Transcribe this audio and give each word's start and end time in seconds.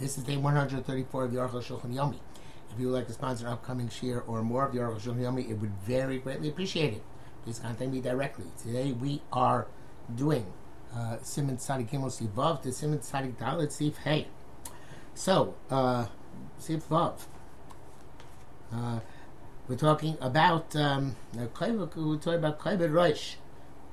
This 0.00 0.16
is 0.16 0.24
day 0.24 0.38
134 0.38 1.24
of 1.24 1.30
the 1.30 1.36
Aruch 1.36 1.62
Shulchan 1.62 1.94
Yomi. 1.94 2.16
If 2.72 2.80
you 2.80 2.86
would 2.86 2.94
like 2.94 3.06
to 3.08 3.12
sponsor 3.12 3.46
an 3.46 3.52
upcoming 3.52 3.90
shir 3.90 4.20
or 4.20 4.42
more 4.42 4.64
of 4.64 4.72
the 4.72 4.78
Aruch 4.78 5.02
Shulchan 5.02 5.18
Yomi, 5.18 5.50
it 5.50 5.58
would 5.58 5.74
very 5.84 6.16
greatly 6.16 6.48
appreciate 6.48 6.94
it. 6.94 7.02
Please 7.44 7.58
contact 7.58 7.90
me 7.90 8.00
directly. 8.00 8.46
Today 8.62 8.92
we 8.92 9.20
are 9.30 9.66
doing 10.16 10.46
uh, 10.94 11.18
Siman 11.22 11.58
Tzadik 11.58 11.90
Gimel 11.90 12.08
Sivav 12.08 12.62
to 12.62 12.70
Siman 12.70 13.00
Tzadik 13.00 13.36
Dalit 13.36 13.72
Sif 13.72 13.98
Hey. 13.98 14.28
So, 15.12 15.54
uh, 15.70 16.06
Vav. 16.58 17.26
Uh, 18.72 19.00
we're 19.68 19.76
talking 19.76 20.16
about 20.22 20.74
um, 20.76 21.14
we're 21.34 21.46
talking 21.48 22.34
about 22.36 22.58
Kleber 22.58 22.88
Rosh 22.88 23.34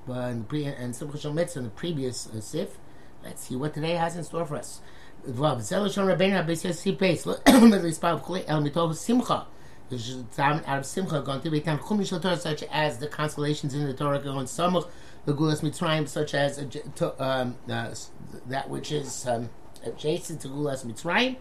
uh, 0.08 0.14
and 0.14 0.96
Simcha 0.96 1.18
Shal 1.18 1.34
Mitzvah 1.34 1.60
in 1.60 1.66
the 1.66 1.72
previous 1.72 2.28
uh, 2.28 2.40
Sif. 2.40 2.78
Let's 3.26 3.46
see 3.46 3.58
what 3.58 3.74
today 3.74 3.96
has 3.96 4.16
in 4.16 4.24
store 4.24 4.46
for 4.46 4.56
us. 4.56 4.80
Vav 5.26 5.58
Beis 5.58 7.26
L'Ispav 7.26 8.24
Chuli 8.24 8.44
El 8.48 8.62
Mitov 8.62 8.96
Simcha. 8.96 9.48
Of 9.90 11.26
going 11.26 11.42
to 11.42 11.50
be 11.50 11.62
Tan 11.62 11.80
Chumish 11.80 12.22
Torah, 12.22 12.36
such 12.36 12.64
as 12.64 12.98
the 12.98 13.08
constellations 13.08 13.74
in 13.74 13.86
the 13.86 13.94
Torah 13.94 14.20
going 14.20 14.46
Samuch, 14.46 14.86
the 15.26 15.34
Geulas 15.34 15.62
Mitzrayim, 15.62 16.10
such 16.10 16.34
as 16.34 16.60
um, 17.20 17.56
uh, 17.70 17.96
that 18.48 18.70
which 18.70 18.92
is 18.92 19.26
um, 19.28 19.50
adjacent 19.86 20.42
to 20.42 20.50
Geulas 20.50 20.86
Mitzrayim. 20.86 21.38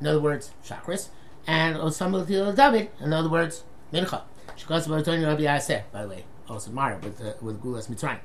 In 0.00 0.06
other 0.06 0.20
words, 0.20 0.52
chakras. 0.64 1.08
And 1.48 1.76
Osama 1.76 2.24
David, 2.54 2.90
in 3.00 3.12
other 3.12 3.28
words, 3.28 3.64
Mincha. 3.92 4.22
Shikos 4.56 4.86
Baratoni 4.86 5.26
Rabbi 5.26 5.42
Yaseh, 5.42 5.82
by 5.90 6.02
the 6.02 6.08
way, 6.08 6.24
also 6.48 6.70
Mara 6.70 6.98
with, 7.02 7.20
uh, 7.20 7.32
with 7.40 7.60
Geulas 7.60 7.88
Mitzrayim. 7.88 8.20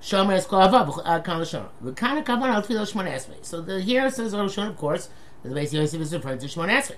Shomer 0.00 0.34
es 0.34 0.46
kol 0.46 0.60
avav 0.60 1.24
kan 1.24 1.40
lashon. 1.40 1.66
V'kan 1.82 2.24
kavan 2.24 2.48
al 2.48 2.62
tefillah 2.62 2.92
shmon 2.92 3.10
esrei. 3.12 3.44
So 3.44 3.60
the 3.60 3.80
here 3.80 4.06
it 4.06 4.14
says 4.14 4.32
Roshon, 4.32 4.68
of 4.68 4.76
course. 4.76 5.08
The 5.42 5.50
Beis 5.50 5.72
Yosef 5.72 6.00
is 6.00 6.12
referring 6.14 6.38
to 6.38 6.46
shmon 6.46 6.68
esrei. 6.68 6.96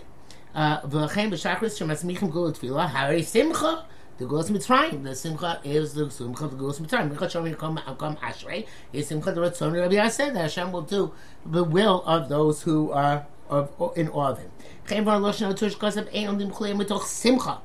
Uh, 0.55 0.81
V'chein 0.83 1.31
b'shachris 1.31 1.79
shemasmichim 1.79 2.31
gul 2.31 2.53
tefillah 2.53 2.89
hari 2.89 3.23
simcha. 3.23 3.87
The 4.19 4.27
Geulas 4.27 4.51
Mitzrayim. 4.51 5.03
The 5.03 5.15
Simcha 5.15 5.63
is 5.65 5.95
the 5.95 6.11
Simcha 6.11 6.45
of 6.45 6.51
the 6.51 6.63
Geulas 6.63 6.79
Mitzrayim. 6.79 7.11
Mincha 7.11 7.21
Shomer 7.21 7.57
Kom 7.57 7.81
Kom 7.97 8.17
Ashrei 8.17 8.67
is 8.93 9.09
Simcha 9.09 9.33
the 9.33 9.41
Ratzon 9.41 9.73
Rabbi 9.73 9.95
Yaseh 9.95 10.35
that 10.35 10.43
Hashem 10.43 10.73
will 10.73 10.83
do 10.83 11.15
the 11.47 11.65
will 11.65 12.03
of 12.03 12.29
those 12.29 12.61
who 12.61 12.93
are 12.93 13.27
of, 13.49 13.71
in 13.97 14.11
awe 14.11 14.33
of 14.33 14.39
Him. 14.39 14.51
Chein 14.87 15.05
var 15.07 15.19
lashon 15.19 15.57
tush 15.57 15.75
kasav 15.75 16.15
ein 16.15 16.29
omdim 16.29 16.53
chulei 16.53 16.79
mitoch 16.79 17.05
Simcha. 17.05 17.63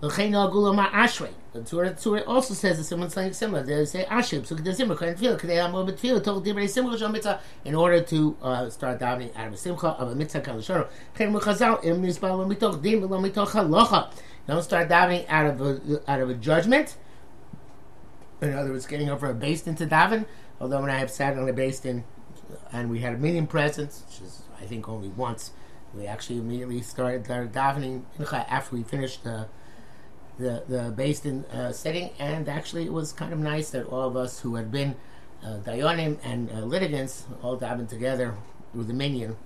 V'chein 0.00 0.32
al 0.32 0.50
Ashrei. 0.50 1.34
The 1.58 1.64
Torah, 1.64 1.94
Torah 1.94 2.22
also 2.22 2.54
says 2.54 2.78
that 2.78 2.84
someone's 2.84 3.14
saying 3.14 3.32
similar. 3.32 3.64
They 3.64 3.84
say 3.84 4.04
Ashib, 4.04 4.46
so 4.46 4.54
the 4.54 4.72
Simcha 4.72 4.94
can 4.94 5.16
feel, 5.16 5.34
because 5.34 5.48
they 5.48 5.56
have 5.56 5.72
more 5.72 5.84
tefillah, 5.84 6.22
told 6.22 6.46
Divrei 6.46 6.68
Simcha 6.68 6.96
Shal 6.96 7.08
Mitzvah, 7.08 7.40
in 7.64 7.74
order 7.74 8.00
to 8.00 8.36
uh, 8.40 8.70
start 8.70 9.00
davening 9.00 9.36
out 9.36 9.48
of 9.48 9.54
a 9.54 9.56
Simcha 9.56 9.88
of 9.88 10.12
a 10.12 10.14
Mitzvah 10.14 10.40
Kal 10.40 10.56
Shoro. 10.58 10.88
Chen 11.16 11.32
Mechazal, 11.32 11.84
Im 11.84 12.00
Nisbal 12.00 12.38
Lo 12.38 12.46
Mitoch 12.46 12.80
Dim, 12.80 13.02
Lo 13.02 13.20
Mitoch 13.20 13.48
Halacha. 13.48 14.12
Don't 14.46 14.62
start 14.62 14.88
davening 14.88 15.26
out 15.28 15.46
of 15.46 15.60
a, 15.60 16.02
out 16.10 16.20
of 16.20 16.30
a 16.30 16.34
judgment. 16.34 16.96
In 18.40 18.54
other 18.54 18.70
words, 18.70 18.86
getting 18.86 19.10
over 19.10 19.28
a 19.28 19.34
based 19.34 19.66
into 19.66 19.84
daven. 19.84 20.26
Although 20.60 20.80
when 20.82 20.90
I 20.90 20.98
have 20.98 21.10
sat 21.10 21.36
on 21.36 21.48
a 21.48 21.52
based 21.52 21.84
in, 21.84 22.04
and 22.72 22.88
we 22.88 23.00
had 23.00 23.14
a 23.14 23.18
meeting 23.18 23.48
presence, 23.48 24.04
which 24.06 24.20
is 24.20 24.42
I 24.60 24.64
think 24.64 24.88
only 24.88 25.08
once, 25.08 25.50
we 25.92 26.06
actually 26.06 26.38
immediately 26.38 26.82
started 26.82 27.24
davening 27.24 28.02
after 28.30 28.76
we 28.76 28.84
finished 28.84 29.24
the. 29.24 29.30
Uh, 29.30 29.44
the 30.38 30.62
the 30.68 30.92
based 30.96 31.26
in 31.26 31.44
uh, 31.46 31.72
setting, 31.72 32.10
and 32.18 32.48
actually 32.48 32.84
it 32.84 32.92
was 32.92 33.12
kind 33.12 33.32
of 33.32 33.38
nice 33.38 33.70
that 33.70 33.86
all 33.86 34.08
of 34.08 34.16
us 34.16 34.40
who 34.40 34.54
had 34.54 34.70
been 34.70 34.96
uh, 35.44 35.58
Dayanim 35.64 36.18
and 36.24 36.50
uh, 36.50 36.60
litigants 36.60 37.26
all 37.42 37.58
davened 37.58 37.88
together 37.88 38.34
with 38.74 38.88
a 38.90 38.94
minion 38.94 39.36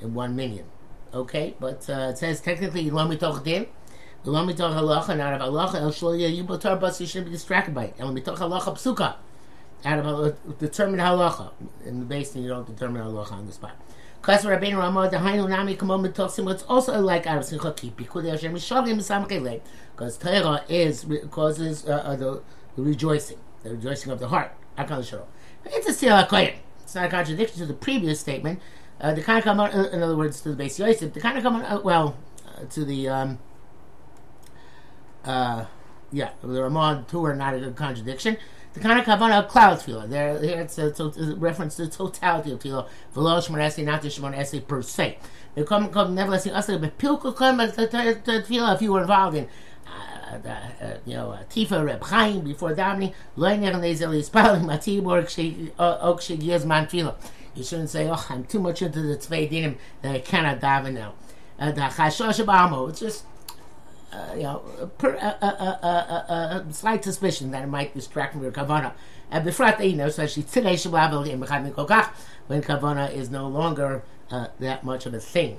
in 0.00 0.14
one 0.14 0.34
minion. 0.34 0.64
Okay, 1.12 1.54
but 1.58 1.88
uh, 1.88 2.10
it 2.10 2.18
says 2.18 2.40
technically 2.40 2.90
lo 2.90 3.06
mitoch 3.06 3.42
din, 3.44 3.66
lo 4.24 4.44
mitoch 4.46 4.74
halacha, 4.74 5.10
and 5.10 5.20
out 5.20 5.40
of 5.40 5.40
halacha 5.40 5.80
el 5.80 5.90
shloya 5.90 6.28
yibotar 6.30 6.78
bus 6.80 7.00
you 7.00 7.06
shouldn't 7.06 7.26
be 7.26 7.32
distracted 7.32 7.74
by 7.74 7.84
it. 7.84 7.94
El 7.98 8.12
mitoch 8.12 8.36
halacha 8.36 8.74
psuka, 8.74 9.16
out 9.84 9.98
of 9.98 10.06
a 10.06 10.52
determined 10.58 11.00
halacha. 11.00 11.52
In 11.84 12.00
the 12.00 12.06
based 12.06 12.36
you 12.36 12.48
don't 12.48 12.66
determine 12.66 13.02
halacha 13.02 13.32
on 13.32 13.46
the 13.46 13.52
spot. 13.52 13.76
Because 14.20 14.44
Rabbeinu 14.44 14.78
Ramah, 14.78 15.10
the 15.10 15.18
Hainu 15.18 15.48
Nami 15.48 15.76
Kamon 15.76 16.06
Mitochsim, 16.06 16.50
it's 16.52 16.64
also 16.64 17.00
like 17.00 17.26
of 17.26 17.44
Simcha 17.44 17.72
Kipi, 17.72 18.06
Kudei 18.06 18.30
Hashem 18.30 18.52
Mishavim 18.52 18.96
Samkele, 18.96 19.60
because 19.94 20.18
Torah 20.18 20.64
is, 20.68 21.06
causes 21.30 21.86
uh, 21.86 21.92
uh, 21.92 22.16
the, 22.16 22.42
the 22.76 22.82
rejoicing, 22.82 23.38
the 23.62 23.70
rejoicing 23.70 24.12
of 24.12 24.18
the 24.18 24.28
heart. 24.28 24.52
Akal 24.76 25.00
Shoro. 25.00 25.24
It's 25.64 26.02
a 26.02 26.06
Koyim. 26.06 26.54
It's 26.82 26.94
not 26.94 27.06
a 27.06 27.08
contradiction 27.08 27.58
to 27.58 27.66
the 27.66 27.74
previous 27.74 28.20
statement. 28.20 28.60
Uh, 29.00 29.14
the 29.14 29.22
kind 29.22 29.38
of 29.38 29.44
come 29.44 29.60
uh, 29.60 29.68
in 29.68 30.02
other 30.02 30.16
words, 30.16 30.40
to 30.42 30.54
the 30.54 30.64
Beis 30.64 30.78
Yosef, 30.78 31.12
the 31.12 31.20
kind 31.20 31.36
of 31.36 31.44
come 31.44 31.56
uh, 31.56 31.80
well, 31.80 32.16
uh, 32.46 32.64
to 32.64 32.84
the, 32.84 33.08
um, 33.08 33.38
uh, 35.24 35.64
yeah, 36.10 36.30
the 36.42 36.62
Ramah 36.62 37.04
two 37.08 37.24
are 37.24 37.36
not 37.36 37.54
a 37.54 37.60
good 37.60 37.76
contradiction 37.76 38.36
the 38.74 38.80
kind 38.80 38.98
of 38.98 39.06
kavanah 39.06 39.44
of 39.44 39.48
cloud 39.48 39.78
tefillah. 39.78 40.08
There, 40.08 40.38
here 40.40 40.60
it's 40.60 40.78
a, 40.78 40.90
to, 40.92 41.04
a 41.04 41.34
reference 41.36 41.76
to 41.76 41.86
the 41.86 41.90
totality 41.90 42.52
of 42.52 42.60
tefillah. 42.60 42.88
V'lo 43.14 43.38
shmon 43.38 43.58
esay, 43.58 43.84
not 43.84 44.02
the 44.02 44.08
shmon 44.08 44.36
esay 44.36 44.66
per 44.66 44.82
se. 44.82 45.18
They 45.54 45.64
come, 45.64 45.88
come 45.90 46.14
nevertheless, 46.14 46.46
also, 46.46 46.78
but 46.78 46.98
pilkul 46.98 47.34
come 47.34 47.58
tefillah 47.58 48.74
if 48.74 48.82
you 48.82 48.92
were 48.92 49.02
involved 49.02 49.36
in. 49.36 49.48
Uh, 49.86 50.36
uh, 50.46 50.98
you 51.06 51.14
know, 51.14 51.38
Tifa 51.48 51.84
Reb 51.84 52.04
Chaim 52.04 52.42
before 52.42 52.74
davening, 52.74 53.14
lo 53.36 53.48
iner 53.48 53.72
nezel 53.72 54.14
yispalim 54.14 54.66
matibor 54.66 55.22
ok 55.78 56.20
shegiz 56.20 56.64
man 56.66 56.86
tefillah. 56.86 57.14
You 57.54 57.64
shouldn't 57.64 57.90
say, 57.90 58.08
"Oh, 58.08 58.26
I'm 58.28 58.44
too 58.44 58.60
much 58.60 58.82
into 58.82 59.00
the 59.00 59.16
tzvei 59.16 59.50
dinim 59.50 59.78
that 60.02 60.14
I 60.14 60.20
cannot 60.20 60.60
daven 60.60 60.92
now." 60.92 61.14
Uh, 61.58 61.72
the 61.72 61.80
chashosh 61.80 62.90
it's 62.90 63.00
just 63.00 63.24
uh, 64.12 64.34
you 64.34 64.42
know, 64.42 64.58
per, 64.98 65.16
uh, 65.16 65.44
uh, 65.44 66.62
a 66.68 66.72
slight 66.72 67.04
suspicion 67.04 67.50
that 67.50 67.64
it 67.64 67.68
might 67.68 67.94
distract 67.94 68.32
from 68.32 68.42
your 68.42 68.52
kavana. 68.52 68.92
And 69.30 69.44
before 69.44 69.74
you 69.80 69.96
know, 69.96 70.06
especially 70.06 70.44
today, 70.44 70.76
when 70.76 72.62
kavana 72.62 73.12
is 73.12 73.30
no 73.30 73.48
longer 73.48 74.02
that 74.30 74.84
much 74.84 75.06
of 75.06 75.14
a 75.14 75.20
thing. 75.20 75.58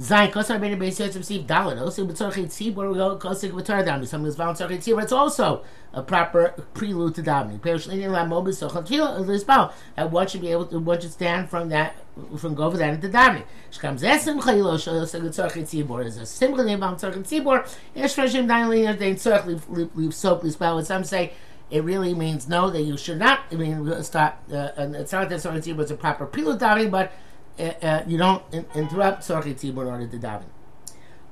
Zayin 0.00 0.30
kosar 0.30 0.60
ben 0.60 0.78
beis 0.78 1.00
yosef 1.00 1.22
siv 1.22 1.44
dalad. 1.44 1.80
Also 1.80 2.06
b'tzorchei 2.06 2.46
tzibur 2.46 2.94
go 2.94 3.16
kosik 3.16 3.50
v'tar 3.50 3.84
dam. 3.84 4.06
Some 4.06 4.26
is 4.26 4.36
found 4.36 4.56
tzorchei 4.56 4.78
tzibur. 4.78 5.02
It's 5.02 5.10
also 5.10 5.64
a 5.92 6.04
proper 6.04 6.54
prelude 6.72 7.16
to 7.16 7.22
davening. 7.22 7.60
Perish 7.60 7.88
leinin 7.88 8.12
la 8.12 8.24
mo 8.24 8.40
b'sochel 8.40 8.86
tefillah 8.86 9.26
l'isbal. 9.26 9.72
And 9.96 10.12
one 10.12 10.28
should 10.28 10.42
be 10.42 10.52
able 10.52 10.66
to 10.66 10.78
one 10.78 11.00
should 11.00 11.10
stand 11.10 11.50
from 11.50 11.70
that 11.70 11.96
from 12.38 12.54
go 12.54 12.64
over 12.64 12.76
that 12.76 12.94
into 12.94 13.08
davening. 13.08 13.44
Shkam 13.70 13.98
zeh 13.98 14.18
simcha 14.18 14.50
yilo 14.50 14.74
shosik 14.74 15.22
tzorchei 15.22 15.62
tzibur. 15.62 16.04
Is 16.04 16.16
a 16.16 16.26
simcha 16.26 16.64
name 16.64 16.82
about 16.82 16.98
tzorchei 16.98 17.24
tzibur. 17.24 17.68
Yesh 17.94 18.14
freshim 18.14 18.46
leiner 18.46 18.98
dein 18.98 19.14
tzorch 19.14 19.94
leave 19.94 20.14
soak 20.14 20.42
l'isbal. 20.42 20.78
And 20.78 20.86
some 20.86 21.04
say 21.04 21.32
it 21.70 21.84
really 21.84 22.14
means 22.14 22.48
no 22.48 22.70
that 22.70 22.82
you 22.82 22.96
should 22.96 23.18
not. 23.18 23.40
I 23.52 23.54
mean, 23.56 24.02
stop. 24.02 24.42
Uh, 24.52 24.70
it's 24.76 25.12
not 25.12 25.28
that 25.28 25.40
tzorchei 25.40 25.62
tzibur 25.62 25.84
is 25.84 25.90
a 25.90 25.96
proper 25.96 26.26
prelude 26.26 26.60
davening, 26.60 26.90
but 26.90 27.12
uh, 27.58 27.62
uh, 27.82 28.02
you 28.06 28.16
don't 28.16 28.42
in, 28.52 28.64
interrupt 28.74 29.22
Sorchi 29.22 29.54
Tzibur 29.54 29.82
in 29.82 29.88
order 29.88 30.06
to 30.06 30.18
daven. 30.18 30.44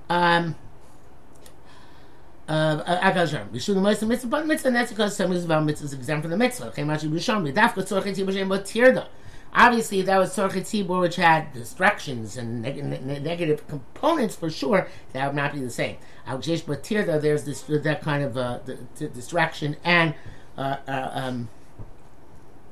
Um, 0.08 0.56
Agazar. 2.48 3.50
We 3.50 3.58
should 3.58 3.76
most 3.76 4.02
mitzvah, 4.02 4.28
but 4.28 4.46
mitzvah, 4.46 4.69
and 4.69 4.76
that's 4.76 4.91
because 4.91 5.16
some 5.16 5.32
of 5.32 5.64
mitzvah 5.64 5.84
is 5.84 5.92
exempt 5.92 6.22
from 6.22 6.30
the 6.30 6.36
mitzvah. 6.36 6.72
Chemashi 6.72 7.10
Bisham, 7.10 7.44
Dafka 7.52 7.86
Sorchi 7.86 8.14
Tzibur 8.14 8.32
Shem 8.32 8.48
Tirda. 8.48 9.06
Obviously, 9.59 10.00
if 10.00 10.06
that 10.06 10.19
was 10.19 10.37
Sorchi 10.37 10.61
Tzibur, 10.61 11.00
which 11.00 11.17
had 11.17 11.53
distractions 11.55 12.37
and 12.37 12.61
neg- 12.61 12.84
ne- 12.84 13.19
negative 13.21 13.67
components 13.67 14.37
for 14.37 14.50
sure. 14.50 14.87
That 15.15 15.27
would 15.27 15.34
not 15.34 15.55
be 15.55 15.61
the 15.61 15.71
same. 15.71 15.97
Aljesh 16.28 17.06
though, 17.06 17.19
there's 17.19 17.44
this 17.44 17.62
that 17.62 18.03
kind 18.03 18.22
of 18.22 18.37
uh, 18.37 18.61
the, 18.67 18.78
the 18.97 19.09
distraction 19.09 19.77
and 19.83 20.15
uh, 20.59 20.77
uh, 20.87 21.11
um, 21.12 21.49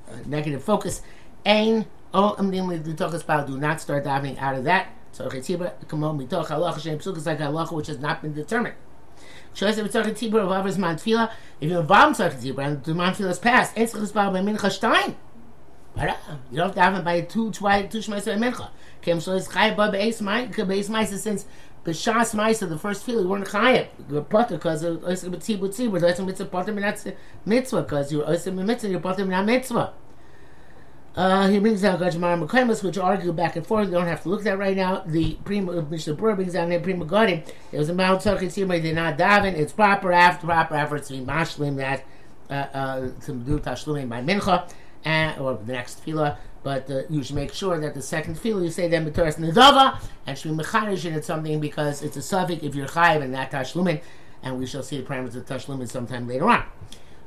uh, 0.09 0.17
negative 0.27 0.63
focus. 0.63 1.01
Ain 1.47 1.87
Oh, 2.17 2.37
I'm 2.39 2.53
dealing 2.53 2.69
with 2.69 2.97
the 2.97 3.07
about 3.19 3.49
do 3.49 3.59
not 3.59 3.81
start 3.81 4.05
diving 4.05 4.39
out 4.39 4.55
of 4.55 4.63
that. 4.65 4.87
So 5.11 5.29
Chetibra, 5.29 5.73
come 5.89 6.05
on, 6.05 6.17
mitoch 6.17 6.47
halacha 6.47 6.81
shem 6.81 6.99
psukas 7.01 7.27
like 7.27 7.39
halacha 7.39 7.73
which 7.73 7.89
has 7.89 7.99
not 7.99 8.23
been 8.23 8.33
determined. 8.33 8.77
Shows 9.53 9.77
that 9.77 9.85
tzarech 9.87 10.13
tibur 10.13 10.41
of 10.41 10.79
man 10.79 10.97
tefila. 10.97 11.33
If 11.61 11.71
you 11.71 11.81
involve 11.81 12.17
tzarech 12.17 12.41
tibur 12.41 12.65
and 12.65 12.85
the 12.85 13.29
is 13.29 13.39
passed, 13.41 13.73
it's 13.77 13.93
chesbar 13.93 14.33
by 14.33 14.41
mincha 14.41 14.71
stein. 14.71 15.17
You 15.97 16.57
don't 16.57 16.75
have 16.77 16.95
to 16.95 17.01
daven 17.01 17.05
by 17.05 17.21
two 17.23 17.51
twice 17.53 17.91
two 17.91 17.99
shmais 17.99 18.25
by 18.25 18.33
mincha. 18.33 18.71
Kem 19.03 19.21
so 19.21 19.33
is 19.33 19.49
chay 19.49 19.75
ba 19.75 19.91
beis 19.93 20.21
mai 20.21 20.47
beis 20.47 20.89
mai 20.89 21.05
since 21.05 21.47
b'shas 21.85 22.35
ma'isa 22.35 22.69
the 22.69 22.79
first 22.79 23.07
tefillah 23.07 23.23
you 23.23 23.29
weren't 23.29 23.47
chayav 23.47 24.29
potter 24.29 24.57
because 24.57 24.83
of 24.83 25.01
oisim 25.03 25.31
b'tzibur 25.31 25.69
tzibur. 25.69 26.01
That's 26.01 26.19
a 26.19 26.25
mitzvah 26.25 26.47
potter 26.47 26.73
minat 26.73 27.15
mitzvah 27.47 27.83
because 27.83 28.13
you're 28.13 28.25
oisim 28.25 28.55
mitzvah 28.55 28.91
you're 28.91 29.01
potter 29.01 29.25
minat 29.25 29.45
mitzvah. 29.45 29.93
Uh, 31.17 31.47
he 31.47 31.61
brings 31.61 31.85
out 31.85 32.01
Gajmar 32.01 32.45
Mekaimus, 32.45 32.83
which 32.83 32.99
argue 32.99 33.33
back 33.33 33.55
and 33.55 33.65
forth. 33.65 33.87
You 33.87 33.93
don't 33.93 34.09
have 34.09 34.25
to 34.25 34.29
look 34.29 34.41
at 34.41 34.45
that 34.47 34.59
right 34.59 34.77
now. 34.77 35.05
The 35.07 35.35
Prima 35.45 35.83
Mishnah 35.83 36.17
Berurah 36.17 36.35
brings 36.35 36.57
out 36.57 36.69
Pri 36.83 36.95
Megadim. 36.95 37.49
It 37.71 37.79
was 37.79 37.89
a 37.89 37.95
Mount 37.95 38.21
Tzachit 38.21 38.67
they 38.67 38.81
did 38.81 38.97
not 38.97 39.17
daven. 39.17 39.55
It's 39.55 39.73
proper 39.73 40.13
after 40.13 40.49
proper 40.49 40.75
efforts 40.75 41.07
to 41.09 41.15
be 41.15 41.21
mashlim 41.21 41.77
that 41.77 42.05
uh, 42.51 42.77
uh, 42.77 43.01
to 43.27 43.33
do 43.33 43.61
tashlumim 43.61 44.09
by 44.09 44.23
mincha 44.23 44.69
and 45.05 45.41
or 45.41 45.55
the 45.55 45.73
next 45.73 46.05
tefillah 46.05 46.37
but 46.65 46.91
uh, 46.91 47.03
you 47.11 47.23
should 47.23 47.37
make 47.37 47.53
sure 47.53 47.79
that 47.79 47.95
the 47.95 48.03
second 48.03 48.37
feel 48.39 48.61
you 48.65 48.71
say 48.71 48.89
them 48.89 49.09
b'toras 49.09 49.37
nedava 49.37 50.01
and 50.27 50.37
should 50.37 50.57
be 50.57 50.65
mechanish 50.65 51.05
it 51.05 51.25
something 51.25 51.61
because 51.61 52.03
it's 52.03 52.17
a 52.17 52.23
suffix 52.23 52.63
if 52.65 52.75
you're 52.75 52.89
chayiv 52.89 53.23
and 53.23 53.33
not 53.33 53.51
tashlumin, 53.51 54.01
and 54.43 54.59
we 54.59 54.67
shall 54.67 54.83
see 54.83 54.97
the 54.97 55.05
parameters 55.05 55.37
of 55.37 55.45
tashlumin 55.45 55.89
sometime 55.89 56.27
later 56.27 56.49
on. 56.49 56.65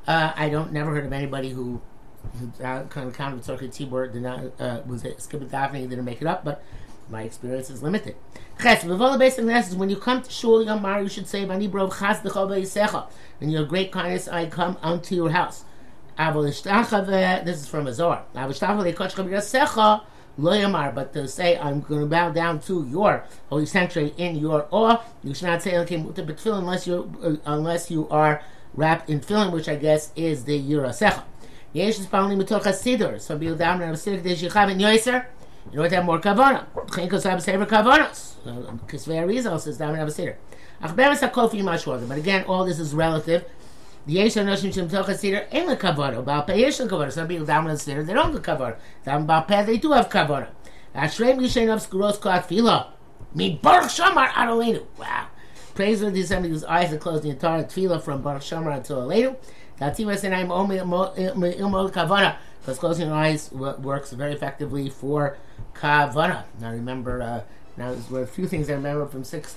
Uh, 0.06 0.32
I 0.34 0.48
don't 0.48 0.72
never 0.72 0.92
heard 0.92 1.06
of 1.06 1.12
anybody 1.12 1.50
who, 1.50 1.80
uh, 2.62 2.82
kind 2.84 3.06
of 3.06 3.14
counted 3.14 3.44
circuit 3.44 3.70
Tibor 3.70 4.12
did 4.12 4.22
not 4.22 4.40
uh, 4.58 4.80
was 4.84 5.04
it 5.04 5.22
skip 5.22 5.40
it 5.40 5.50
davening 5.50 5.88
didn't 5.88 6.04
make 6.04 6.20
it 6.20 6.26
up, 6.26 6.44
but 6.44 6.62
my 7.08 7.22
experience 7.22 7.70
is 7.70 7.82
limited. 7.82 8.16
Ches, 8.60 8.84
on 8.84 9.18
this 9.18 9.38
is 9.38 9.76
when 9.76 9.88
you 9.88 9.96
come 9.96 10.20
to 10.20 10.30
shul 10.30 10.64
yomar, 10.64 11.00
you 11.02 11.08
should 11.08 11.28
say, 11.28 11.46
"Vani 11.46 11.70
brov 11.70 11.96
chas 11.96 12.20
decha 12.20 13.08
In 13.40 13.50
your 13.50 13.64
great 13.64 13.92
kindness, 13.92 14.26
I 14.26 14.46
come 14.46 14.76
unto 14.82 15.14
your 15.14 15.30
house. 15.30 15.64
This 16.18 16.66
is 17.46 17.68
from 17.68 17.86
a 17.86 17.94
Zohar. 17.94 18.24
But 18.36 21.12
to 21.12 21.28
say, 21.28 21.58
I'm 21.58 21.80
going 21.80 22.00
to 22.00 22.06
bow 22.06 22.30
down 22.30 22.60
to 22.62 22.86
your 22.90 23.24
holy 23.48 23.66
sanctuary 23.66 24.14
in 24.16 24.36
your 24.36 24.66
awe, 24.72 25.00
you 25.22 25.34
should 25.34 25.46
not 25.46 25.62
say 25.62 25.74
unless 25.74 26.86
you 26.86 27.12
uh, 27.22 27.36
unless 27.46 27.90
you 27.90 28.08
are 28.08 28.42
wrapped 28.74 29.08
in 29.08 29.20
film, 29.20 29.52
which 29.52 29.68
I 29.68 29.76
guess 29.76 30.10
is 30.16 30.44
the 30.44 30.58
and 33.82 33.96
siddur 33.96 34.22
de 34.22 34.34
shichav 34.34 34.72
in 34.72 34.78
yoiser. 34.78 35.26
You 35.70 35.76
know 35.76 35.82
what 35.82 35.92
have 35.92 36.04
more 36.04 36.18
kavana. 36.18 36.66
Chinkos 36.88 37.24
have 37.24 37.42
sever 37.42 37.66
kavanos. 37.66 38.34
Kisvei 38.88 39.22
Arizal 39.22 39.60
says 39.60 39.78
down 39.78 39.90
and 39.90 39.98
have 39.98 40.08
a 40.08 40.12
mashwar. 41.62 42.06
But 42.08 42.18
again, 42.18 42.44
all 42.44 42.64
this 42.64 42.78
is 42.78 42.94
relative. 42.94 43.44
Some 44.06 44.46
people 47.28 47.46
down 47.46 47.76
Seder, 47.76 48.02
they 48.02 48.14
don't 48.14 48.32
have 48.32 48.42
kavana. 48.42 48.76
Down 49.04 49.26
Baal 49.26 49.42
Peh, 49.42 49.64
they 49.64 49.76
do 49.76 49.92
have 49.92 50.08
kavana. 50.08 50.48
Ashrei 50.94 51.36
Mishen 51.36 51.70
of 51.72 51.86
Skuros 51.86 52.18
Klat 52.18 52.46
Fila. 52.46 52.94
Mi 53.34 53.58
Baruch 53.62 53.90
She'amar 53.90 54.28
Adolenu. 54.28 54.86
Wow. 54.98 55.26
Praise 55.74 56.00
the 56.00 56.22
somebody 56.22 56.48
whose 56.48 56.64
eyes 56.64 56.90
are 56.92 56.98
closed 56.98 57.22
the 57.22 57.30
entire 57.30 57.64
tefillah 57.64 58.02
from 58.02 58.22
Baruch 58.22 58.42
She'amar 58.42 58.72
until 58.72 59.04
later. 59.04 59.36
Tatima 59.78 60.18
said, 60.18 60.32
I'm 60.32 60.50
only 60.50 60.78
ilmol 60.78 61.92
kavana. 61.92 62.36
Because 62.60 62.78
closing 62.78 63.08
your 63.08 63.16
eyes 63.16 63.52
works 63.52 64.12
very 64.12 64.32
effectively 64.32 64.90
for 64.90 65.36
kavana. 65.74 66.44
Now 66.60 66.72
remember, 66.72 67.22
uh, 67.22 67.42
now 67.76 67.92
there's 67.92 68.10
a 68.10 68.26
few 68.26 68.48
things 68.48 68.68
I 68.68 68.74
remember 68.74 69.06
from 69.06 69.24
sixth, 69.24 69.56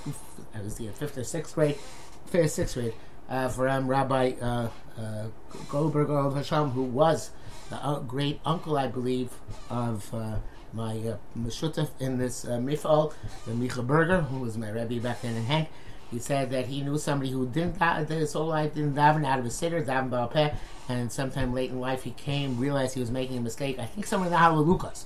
I 0.53 0.61
was 0.61 0.75
the 0.75 0.87
fifth 0.89 1.17
or 1.17 1.23
sixth 1.23 1.55
grade, 1.55 1.77
fifth, 2.25 2.45
or 2.45 2.47
sixth 2.47 2.75
grade 2.75 2.93
uh, 3.31 3.47
from 3.47 3.87
Rabbi 3.87 4.33
uh, 4.41 4.67
uh, 4.99 5.27
of 5.73 6.35
Hashem, 6.35 6.69
who 6.71 6.83
was 6.83 7.31
the 7.69 7.77
uh, 7.77 7.99
great 7.99 8.41
uncle, 8.45 8.77
I 8.77 8.87
believe, 8.87 9.29
of 9.69 10.13
uh, 10.13 10.35
my 10.73 10.97
uh, 10.97 11.17
Meshutaf 11.39 11.89
in 11.99 12.17
this 12.17 12.43
uh, 12.43 12.57
mifal, 12.57 13.13
the 13.45 13.53
Micha 13.53 13.87
Berger, 13.87 14.21
who 14.21 14.39
was 14.39 14.57
my 14.57 14.69
Rebbe 14.69 15.01
back 15.01 15.21
then 15.21 15.35
in 15.37 15.45
Hank. 15.45 15.69
He 16.11 16.19
said 16.19 16.49
that 16.49 16.65
he 16.65 16.81
knew 16.81 16.97
somebody 16.97 17.31
who 17.31 17.47
didn't 17.47 17.81
his 18.09 18.33
whole 18.33 18.47
life 18.47 18.73
didn't 18.73 18.95
daven 18.95 19.25
out 19.25 19.39
of 19.39 19.45
his 19.45 19.55
sitter, 19.55 19.81
daven 19.81 20.09
balpeh, 20.09 20.53
and 20.89 21.09
sometime 21.09 21.53
late 21.53 21.69
in 21.69 21.79
life 21.79 22.03
he 22.03 22.11
came, 22.11 22.59
realized 22.59 22.95
he 22.95 22.99
was 22.99 23.11
making 23.11 23.37
a 23.37 23.41
mistake. 23.41 23.79
I 23.79 23.85
think 23.85 24.05
somewhere 24.05 24.27
in 24.27 24.33
the 24.33 24.39
Halalukas. 24.39 25.05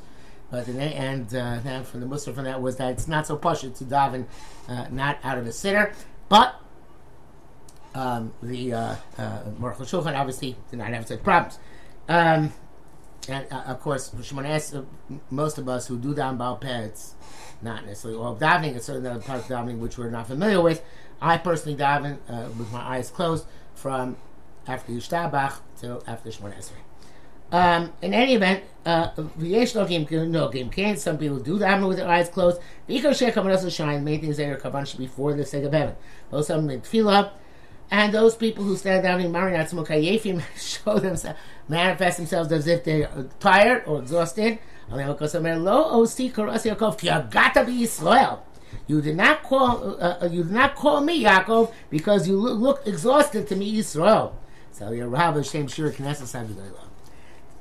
But 0.50 0.68
in 0.68 0.78
the, 0.78 0.84
and 0.84 1.36
uh, 1.36 1.84
from 1.84 2.00
the 2.00 2.08
Muslim 2.08 2.36
from 2.36 2.46
that 2.46 2.60
was 2.60 2.78
that 2.78 2.94
it's 2.94 3.08
not 3.08 3.28
so 3.28 3.36
posh 3.36 3.62
to 3.62 3.70
daven 3.70 4.26
uh, 4.68 4.88
not 4.90 5.20
out 5.24 5.38
of 5.38 5.46
a 5.46 5.52
sitter, 5.52 5.94
but 6.28 6.60
um, 7.96 8.34
the 8.44 8.74
uh, 8.74 8.96
uh, 9.18 9.44
obviously 9.62 10.56
did 10.70 10.78
not 10.78 10.94
have 10.94 11.08
such 11.08 11.24
problems. 11.24 11.58
Um, 12.08 12.54
and 13.28 13.48
uh, 13.52 13.64
of 13.68 13.80
course, 13.80 14.12
Shimon 14.22 14.46
asks, 14.46 14.76
uh, 14.76 14.84
most 15.32 15.58
of 15.58 15.68
us 15.68 15.88
who 15.88 15.98
do 15.98 16.14
down 16.14 16.38
Baal 16.38 16.58
Pets, 16.58 17.16
not 17.62 17.86
necessarily 17.86 18.20
all 18.20 18.36
davening, 18.36 18.76
it's 18.76 18.86
certain 18.86 19.06
other 19.08 19.22
parts 19.22 19.50
of 19.50 19.58
davening 19.58 19.80
which 19.80 19.98
we're 19.98 20.10
not 20.10 20.28
familiar 20.28 20.62
with. 20.62 20.84
I 21.22 21.38
personally 21.38 21.78
daven 21.78 22.18
uh, 22.30 22.50
with 22.58 22.72
my 22.72 22.82
eyes 22.82 23.10
closed 23.10 23.46
from 23.74 24.18
after 24.68 24.92
Yishtabach 24.92 25.60
till 25.80 26.04
after 26.06 26.30
Shemoneh 26.30 26.58
Esrei. 26.58 26.82
Um, 27.52 27.94
in 28.02 28.14
any 28.14 28.34
event, 28.34 28.64
uh, 28.86 29.12
no 29.16 29.86
game 29.86 30.08
no 30.32 30.50
game 30.50 30.70
can. 30.70 30.98
Some 30.98 31.18
people 31.18 31.40
do 31.40 31.58
daven 31.58 31.88
with 31.88 31.98
their 31.98 32.10
eyes 32.10 32.28
closed. 32.28 32.60
The 32.88 33.00
Ikar 33.00 33.12
Shech 33.12 33.34
Kavanah 33.34 33.74
Shine. 33.74 34.04
Main 34.04 34.20
things 34.20 34.38
that 34.38 34.50
are 34.50 34.58
kavan 34.58 34.86
should 34.86 35.00
be 35.00 35.08
for 35.08 35.34
the 35.34 35.46
sake 35.46 35.64
of 35.64 35.72
heaven. 35.72 35.96
Those 36.32 36.48
some 36.48 36.68
make 36.68 36.84
tefillah. 36.84 37.32
And 37.92 38.14
those 38.14 38.36
people 38.36 38.64
who 38.64 38.76
stand 38.78 39.04
down 39.04 39.22
in 39.22 39.32
Marinats 39.32 39.74
Mukayefim 39.74 40.42
show 40.58 41.00
themselves, 41.00 41.40
manifest 41.68 42.18
themselves 42.18 42.52
as 42.52 42.68
if 42.68 42.84
they're 42.84 43.10
uh, 43.10 43.24
tired 43.40 43.84
or 43.86 44.00
exhausted. 44.00 44.60
You 48.88 49.02
did 49.02 49.16
not 49.16 49.44
call, 49.44 49.84
uh, 49.84 50.18
uh, 50.22 50.30
you 50.32 50.44
did 50.44 50.52
not 50.52 50.76
call 50.76 51.02
me 51.02 51.24
Yaakov 51.24 51.74
because 51.90 52.28
you 52.28 52.38
look, 52.38 52.60
look 52.60 52.88
exhausted 52.88 53.48
to 53.48 53.56
me, 53.56 53.78
Israel. 53.78 54.40
So 54.72 54.92
your 54.92 55.08
Rav 55.08 55.36
Hashem 55.36 55.68
Shira 55.68 55.92
Knesset 55.92 56.48
Savidoyla. 56.48 56.82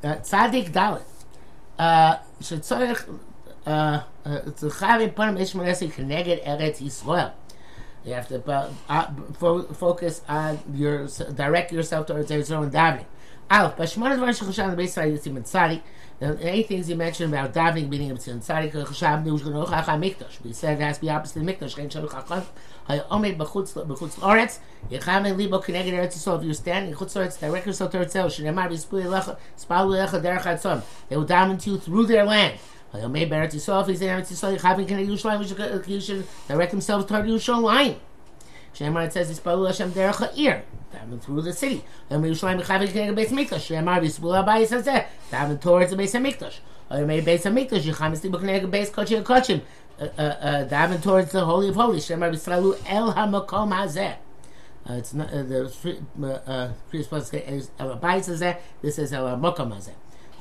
Uh, 0.02 0.16
Tzadik 0.20 0.70
Dalit. 0.70 1.04
Shetzorech, 2.42 3.04
Tzuchavim 3.66 5.14
Panim 5.14 5.40
Ishmael 5.40 5.68
Esik 5.72 5.92
Neged 5.94 6.44
Eretz 6.44 6.80
Yisrael. 6.82 7.32
You 8.04 8.14
have 8.14 8.28
to 8.28 8.70
uh, 8.88 9.10
fo- 9.34 9.62
focus 9.62 10.20
on 10.28 10.58
your 10.74 11.06
direct 11.34 11.72
yourself 11.72 12.06
towards 12.06 12.30
Israel 12.30 12.62
and 12.62 12.72
davening. 12.72 13.06
Aleph, 13.50 13.76
Bashmona 13.76 14.16
Dvar 14.18 14.28
Shechushan 14.28 14.70
the 14.70 14.76
base 14.76 14.94
side 14.94 15.08
and 15.08 15.44
Tzadi. 15.44 15.82
The 16.18 16.38
eight 16.48 16.68
things 16.68 16.88
you 16.88 16.96
mentioned 16.96 17.34
about 17.34 17.52
davening 17.52 17.90
being 17.90 18.08
to 18.16 18.30
Tzadi 18.30 18.72
Chashab 18.72 19.24
News 19.24 19.42
Ganoch 19.42 19.68
Acha 19.68 19.98
Mikdash. 19.98 20.42
We 20.42 20.52
said 20.52 20.80
it 20.80 20.84
has 20.84 20.96
to 20.96 21.02
be 21.02 21.10
opposite 21.10 21.40
of 21.40 21.46
Mikdash. 21.46 21.76
Chen 21.76 21.88
Shaluch 21.88 22.10
Achon 22.10 22.44
Hayomed 22.88 23.36
B'chutz 23.36 23.74
B'chutz 23.86 24.14
La'aretz 24.16 24.60
Yecham 24.90 25.36
Libo 25.36 25.60
Keneged 25.60 25.92
Eretz 25.92 26.14
Yisrael. 26.16 26.38
If 26.38 26.44
you 26.44 26.54
stand 26.54 26.88
in 26.88 26.94
Chutz 26.94 27.16
La'aretz, 27.16 27.38
direct 27.40 27.66
yourself 27.66 27.90
towards 27.90 28.14
Israel. 28.14 28.28
Shneimar 28.28 28.68
B'spui 28.70 29.04
Lecha 29.04 29.36
Spalu 29.58 30.06
Lecha 30.06 30.22
Derech 30.22 30.42
Hatzon. 30.42 30.82
They 31.08 31.16
will 31.16 31.26
daven 31.26 31.60
to 31.62 31.70
you 31.70 31.78
through 31.78 32.06
their 32.06 32.24
land. 32.24 32.58
Hayomei 32.94 33.28
Beretz 33.28 33.54
direct 36.46 36.70
himself 36.70 37.06
toward 37.08 37.26
Yerushalayim. 37.26 37.96
Shemar 38.72 39.10
says 39.10 39.30
Yispalu 39.36 39.66
Hashem 39.66 39.92
Derech 39.92 40.16
Ha'ir, 40.16 40.62
daven 40.92 41.20
through 41.20 41.42
the 41.42 41.52
city. 41.52 41.84
Hayomei 42.08 42.30
Yerushalayim 42.30 42.62
Yechavin 42.62 42.88
Kene 42.88 43.14
Beis 43.16 43.30
Mikdash, 43.30 43.66
Shemar 43.68 44.00
Yispalu 44.00 44.44
Abayis 44.44 44.70
Hazeh, 44.70 45.06
daven 45.30 45.60
towards 45.60 45.90
the 45.90 45.96
Beis 45.96 46.14
HaMikdash. 46.14 46.60
Hayomei 46.88 47.22
Beis 47.22 47.42
HaMikdash, 47.42 47.82
Yecham 47.82 48.12
Yislibu 48.14 48.40
Kene 48.40 48.70
Beis 48.70 48.90
Kochim 48.90 49.22
Kochim, 49.24 49.60
daven 50.68 51.02
towards 51.02 51.32
the 51.32 51.44
Holy 51.44 51.68
of 51.70 51.74
Holies, 51.74 52.06
Shemar 52.06 52.32
Yisraelu 52.32 52.80
El 52.86 53.12
HaMakom 53.12 53.72
Hazeh. 53.72 54.16
Uh, 54.88 54.92
it's 54.92 55.14
not 55.14 55.32
uh, 55.32 55.42
the 55.42 55.96
uh, 56.22 56.26
uh, 56.26 56.72
previous 56.90 57.32
is 57.32 57.70
El 57.78 57.96
Abayis 57.96 58.28
Hazeh, 58.28 58.56
this 58.82 58.98
is 59.00 59.12
El 59.12 59.24
HaMakom 59.24 59.72
Hazeh. 59.72 59.94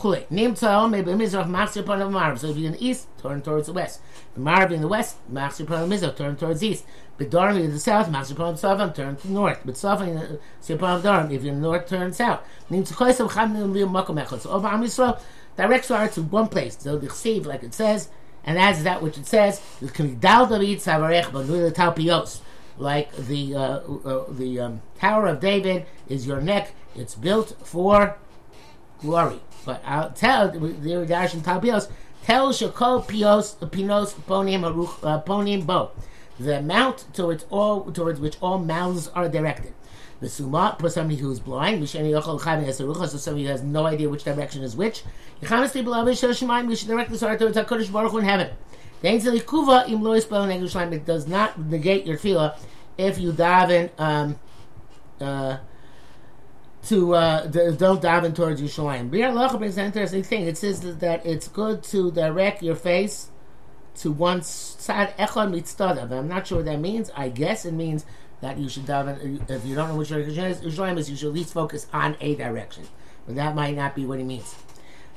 Kule. 0.04 0.26
Name 0.30 0.54
Tzal, 0.54 0.90
maybe 0.90 1.12
Mizrach, 1.12 1.48
Machzir 1.48 1.82
upon 1.82 2.00
the 2.00 2.10
Marv. 2.10 2.38
So 2.38 2.50
if 2.50 2.58
you're 2.58 2.68
in 2.68 2.74
the 2.74 2.86
east, 2.86 3.08
turn 3.22 3.42
towards 3.42 3.68
the 3.68 3.74
west. 3.74 4.02
The 4.34 4.42
Marv 4.42 4.74
in 4.74 4.82
the 4.82 4.88
west, 4.90 5.16
Machzir 5.32 5.62
upon 5.62 5.88
the 5.88 5.96
Mizrach, 5.96 6.18
turn 6.18 6.36
towards 6.36 6.60
the 6.60 6.68
east. 6.68 6.86
But 7.18 7.34
in 7.56 7.72
the 7.72 7.80
south, 7.80 8.10
Machzir 8.10 8.34
upon 8.34 8.56
the 8.56 8.60
Savam, 8.60 8.94
turn 8.94 9.16
to 9.16 9.28
the 9.28 9.34
north. 9.34 9.62
But 9.64 9.76
the 9.76 10.76
upon 10.76 11.02
Durham, 11.02 11.32
if 11.32 11.44
you're 11.44 11.54
in 11.54 11.62
north, 11.62 11.88
turn 11.88 12.12
south. 12.12 12.42
Name 12.70 12.84
Tzal, 12.84 13.14
Chaysav, 13.14 13.34
Cham, 13.34 13.54
Nim, 13.54 13.74
Lim, 13.74 13.90
Makom, 13.90 14.22
Echot. 14.22 14.42
So 14.42 14.50
over 14.50 14.68
Am 14.68 14.84
Yisrael, 14.84 15.22
direct 15.56 15.88
Swara 15.88 16.14
to 16.14 16.22
one 16.24 16.50
place. 16.50 16.78
So 16.78 16.98
the 16.98 17.08
Chsiv, 17.08 17.46
like 17.46 17.64
it 17.64 17.74
says, 17.74 18.10
and 18.44 18.60
as 18.60 18.84
that 18.84 19.02
which 19.02 19.18
it 19.18 19.26
says, 19.26 19.62
the 19.80 19.88
Kamidal 19.88 20.50
David 20.50 20.80
Savarech, 20.80 21.32
Banu 21.32 21.62
the 21.62 21.72
Talpios. 21.72 22.42
Like 22.76 23.16
the 23.16 23.56
uh, 23.56 23.60
uh, 23.60 24.26
the 24.30 24.60
um, 24.60 24.82
Tower 24.98 25.28
of 25.28 25.40
David 25.40 25.86
is 26.10 26.26
your 26.26 26.42
neck. 26.42 26.74
It's 26.96 27.14
built 27.14 27.56
for 27.64 28.18
glory. 29.04 29.40
But 29.66 29.84
I'll 29.86 30.12
tell 30.12 30.50
the 30.50 30.58
Darshan 30.58 31.42
Tabios 31.42 31.90
tell 32.24 32.50
Shakol 32.50 33.06
Pios 33.06 33.56
Pinos 33.72 34.14
Ponim 34.28 34.62
Aruch 34.62 35.26
Ponim 35.26 35.66
Bo. 35.66 35.92
The 36.40 36.58
amount 36.58 37.14
towards 37.14 37.46
all 37.52 37.92
towards 37.92 38.20
which 38.20 38.38
all 38.42 38.58
mouths 38.58 39.10
are 39.10 39.30
directed. 39.30 39.74
The 40.20 40.30
Suma 40.30 40.78
for 40.80 40.90
somebody 40.90 41.20
who 41.20 41.30
is 41.32 41.40
blind, 41.40 41.84
Mishani 41.84 42.12
Yochel 42.12 42.40
Chayim 42.40 42.66
Esarucha, 42.66 43.10
so 43.10 43.18
somebody 43.18 43.44
who 43.44 43.52
has 43.52 43.62
no 43.62 43.86
idea 43.86 44.10
which 44.10 44.24
direction 44.24 44.64
is 44.64 44.76
which. 44.76 45.04
Of 45.42 45.50
Shel 45.50 45.68
Shemaim, 45.68 46.68
we 46.68 46.76
should 46.78 46.88
direct 46.88 47.12
the 47.12 47.18
Sarah 47.18 47.38
towards 47.38 47.58
HaKadosh 47.58 47.92
Baruch 47.92 48.12
Hu 48.12 48.20
in 48.20 48.26
heaven. 48.26 48.52
The 49.02 49.10
Ainzel 49.10 49.44
Kuva 49.44 49.90
Im 49.90 50.02
Lo 50.02 50.18
Yispael 50.18 50.48
Negushalayim, 50.48 50.94
it 50.94 51.06
does 51.06 51.28
not 51.28 51.60
negate 51.60 52.06
your 52.06 52.18
tefillah 52.18 52.58
if 52.98 53.20
you 53.20 53.34
daven 53.34 53.90
um, 54.00 54.40
uh, 55.20 55.58
to 56.84 57.16
uh, 57.16 57.48
don't 57.48 58.02
daven 58.02 58.36
towards 58.36 58.62
Yerushalayim. 58.62 59.10
Biur 59.10 59.32
Halacha 59.32 59.58
brings 59.58 59.78
an 59.78 59.86
interesting 59.86 60.24
thing. 60.24 60.48
It 60.48 60.58
says 60.58 60.82
that 60.98 61.26
it's 61.26 61.48
good 61.48 61.84
to 61.84 62.12
direct 62.12 62.62
your 62.62 62.76
face 62.76 63.30
to 63.96 64.12
one 64.12 64.42
side 64.42 65.16
echon 65.18 65.52
mitzadav. 65.54 66.12
I'm 66.12 66.28
not 66.28 66.48
sure 66.48 66.58
what 66.60 66.66
that 66.66 66.80
means. 66.80 67.10
I 67.16 67.30
guess 67.30 67.66
it 67.66 67.74
means 67.74 68.06
that 68.42 68.58
you 68.58 68.68
should 68.68 68.86
daven. 68.86 69.50
If 69.50 69.66
you 69.66 69.76
don't 69.76 69.90
know 69.90 69.96
which 69.96 70.10
direction 70.10 70.44
is, 70.46 70.60
Yerushalayim 70.62 70.98
is, 70.98 71.10
you 71.10 71.16
should 71.16 71.30
at 71.30 71.34
least 71.34 71.54
focus 71.54 71.88
on 71.94 72.18
a 72.20 72.36
direction. 72.36 72.84
But 73.26 73.36
that 73.36 73.56
might 73.56 73.76
not 73.76 73.96
be 73.96 74.06
what 74.06 74.20
he 74.20 74.26
means. 74.26 74.54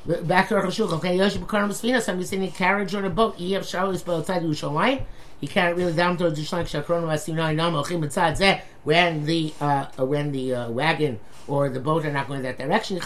Back 0.06 0.48
to 0.50 0.56
our 0.56 0.64
Hashanah. 0.64 0.92
Okay, 0.94 1.18
Yoshim 1.18 1.44
B'Karam 1.44 1.68
B'Sfina. 1.68 2.00
So 2.00 2.12
I'm 2.12 2.20
in 2.20 2.42
a 2.44 2.50
carriage 2.52 2.94
or 2.94 3.04
a 3.04 3.10
boat. 3.10 3.38
Yev 3.38 3.60
Shaul 3.60 3.92
Yisrael 3.92 4.20
outside 4.20 4.42
Yerushalayim. 4.42 5.04
He 5.40 5.46
carried 5.46 5.76
really 5.76 5.92
down. 5.92 6.16
Shakron 6.16 7.04
Vasinai 7.04 7.54
Nam 7.54 7.74
Ochim 7.74 8.00
B'Tzad 8.00 8.38
Zeh. 8.38 8.60
When 8.84 9.24
the 9.24 9.52
uh, 9.60 9.86
when 9.98 10.32
the 10.32 10.54
uh, 10.54 10.70
wagon 10.70 11.20
or 11.46 11.68
the 11.68 11.80
boat 11.80 12.04
are 12.04 12.12
not 12.12 12.28
going 12.28 12.42
that 12.42 12.58
direction. 12.58 12.98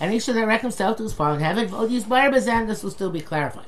And 0.00 0.12
he 0.12 0.18
should 0.18 0.34
direct 0.34 0.62
himself 0.62 0.96
to 0.96 1.02
his 1.04 1.12
father 1.12 1.36
in 1.36 1.44
heaven. 1.44 1.68
Vodis 1.68 2.04
Barbazan. 2.04 2.66
This 2.66 2.82
will 2.82 2.90
still 2.90 3.10
be 3.10 3.20
clarified. 3.20 3.66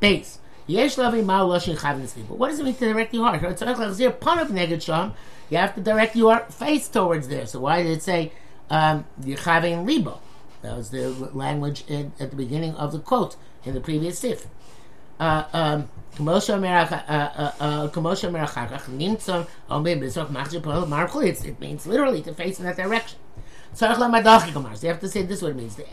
Base. 0.00 0.38
Yesh 0.66 0.96
Lavi 0.96 1.24
Ma'u 1.24 1.48
Loshin 1.48 1.76
Chavin 1.76 2.28
But 2.28 2.38
what 2.38 2.48
does 2.48 2.60
it 2.60 2.64
mean 2.64 2.74
to 2.74 2.80
direct 2.80 3.12
your 3.12 3.24
heart? 3.24 3.42
Like. 3.42 5.16
You 5.50 5.56
have 5.56 5.74
to 5.74 5.80
direct 5.80 6.14
your 6.14 6.40
face 6.40 6.88
towards 6.88 7.28
there. 7.28 7.46
So 7.46 7.60
why 7.60 7.82
did 7.82 7.92
it 7.92 8.02
say 8.02 8.32
um, 8.68 9.04
Yechavin 9.20 9.84
Libo? 9.84 10.20
That 10.62 10.76
was 10.76 10.90
the 10.90 11.08
language 11.08 11.84
in, 11.88 12.12
at 12.20 12.30
the 12.30 12.36
beginning 12.36 12.74
of 12.74 12.92
the 12.92 13.00
quote 13.00 13.36
in 13.64 13.74
the 13.74 13.80
previous 13.80 14.18
sif. 14.18 14.46
Uh, 15.18 15.44
um, 15.52 15.88
uh, 16.18 17.52
uh, 17.60 17.88
it 21.44 21.60
means 21.60 21.86
literally 21.86 22.22
to 22.22 22.34
face 22.34 22.58
in 22.58 22.66
that 22.66 22.76
direction. 22.76 23.18
So 23.72 23.86
you 23.86 24.88
have 24.88 24.98
to 25.00 25.08
say 25.08 25.22
this 25.22 25.42
what 25.42 25.52
it 25.52 25.56
means. 25.56 25.78
It's 25.78 25.88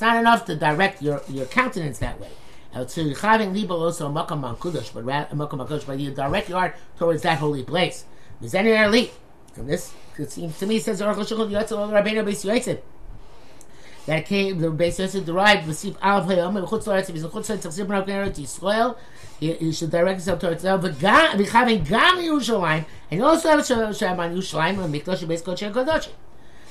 not 0.00 0.16
enough 0.16 0.46
to 0.46 0.56
direct 0.56 1.02
your, 1.02 1.20
your 1.28 1.44
countenance 1.46 1.98
that 1.98 2.18
way. 2.18 2.30
But 2.74 2.88
but 5.86 5.98
you 5.98 6.10
direct 6.10 6.48
your 6.48 6.58
heart 6.58 6.74
towards 6.98 7.22
that 7.22 7.38
holy 7.38 7.62
place. 7.62 8.04
From 8.40 9.66
this, 9.66 9.92
it 10.18 10.32
seems 10.32 10.58
to 10.58 10.66
me, 10.66 10.78
says 10.78 11.02
Oracle 11.02 11.24
Shulchan 11.24 11.50
Yotzel 11.50 11.92
Rabbeinu 11.92 12.82
that 14.06 14.26
came, 14.26 14.58
the 14.58 14.70
basis 14.70 15.14
is 15.14 15.24
derived, 15.24 15.66
receive 15.68 15.96
Av 16.02 16.26
Hayom, 16.26 16.56
and 16.58 16.66
Chutz 16.66 16.84
Laretz, 16.84 17.08
if 17.08 17.14
he's 17.14 17.22
in 17.22 17.30
Chutz 17.30 17.46
Laretz, 17.46 17.62
Tachsib 17.62 17.88
Rav 17.88 18.96
he 19.38 19.72
should 19.72 19.90
direct 19.90 20.20
himself 20.20 20.38
towards 20.40 20.62
have 20.62 20.84
a 20.84 20.90
Gam 20.90 22.18
Yerushalayim, 22.18 22.84
and 23.10 23.20
he 23.20 23.20
also 23.20 23.48
have 23.48 23.58
a 23.58 23.94
Shem 23.94 24.20
on 24.20 24.36
Yerushalayim, 24.36 24.84
and 24.84 24.94
Mikdash 24.94 25.24
Beis 25.24 25.42
Kodesh 25.42 25.72
HaKodosh. 25.72 26.08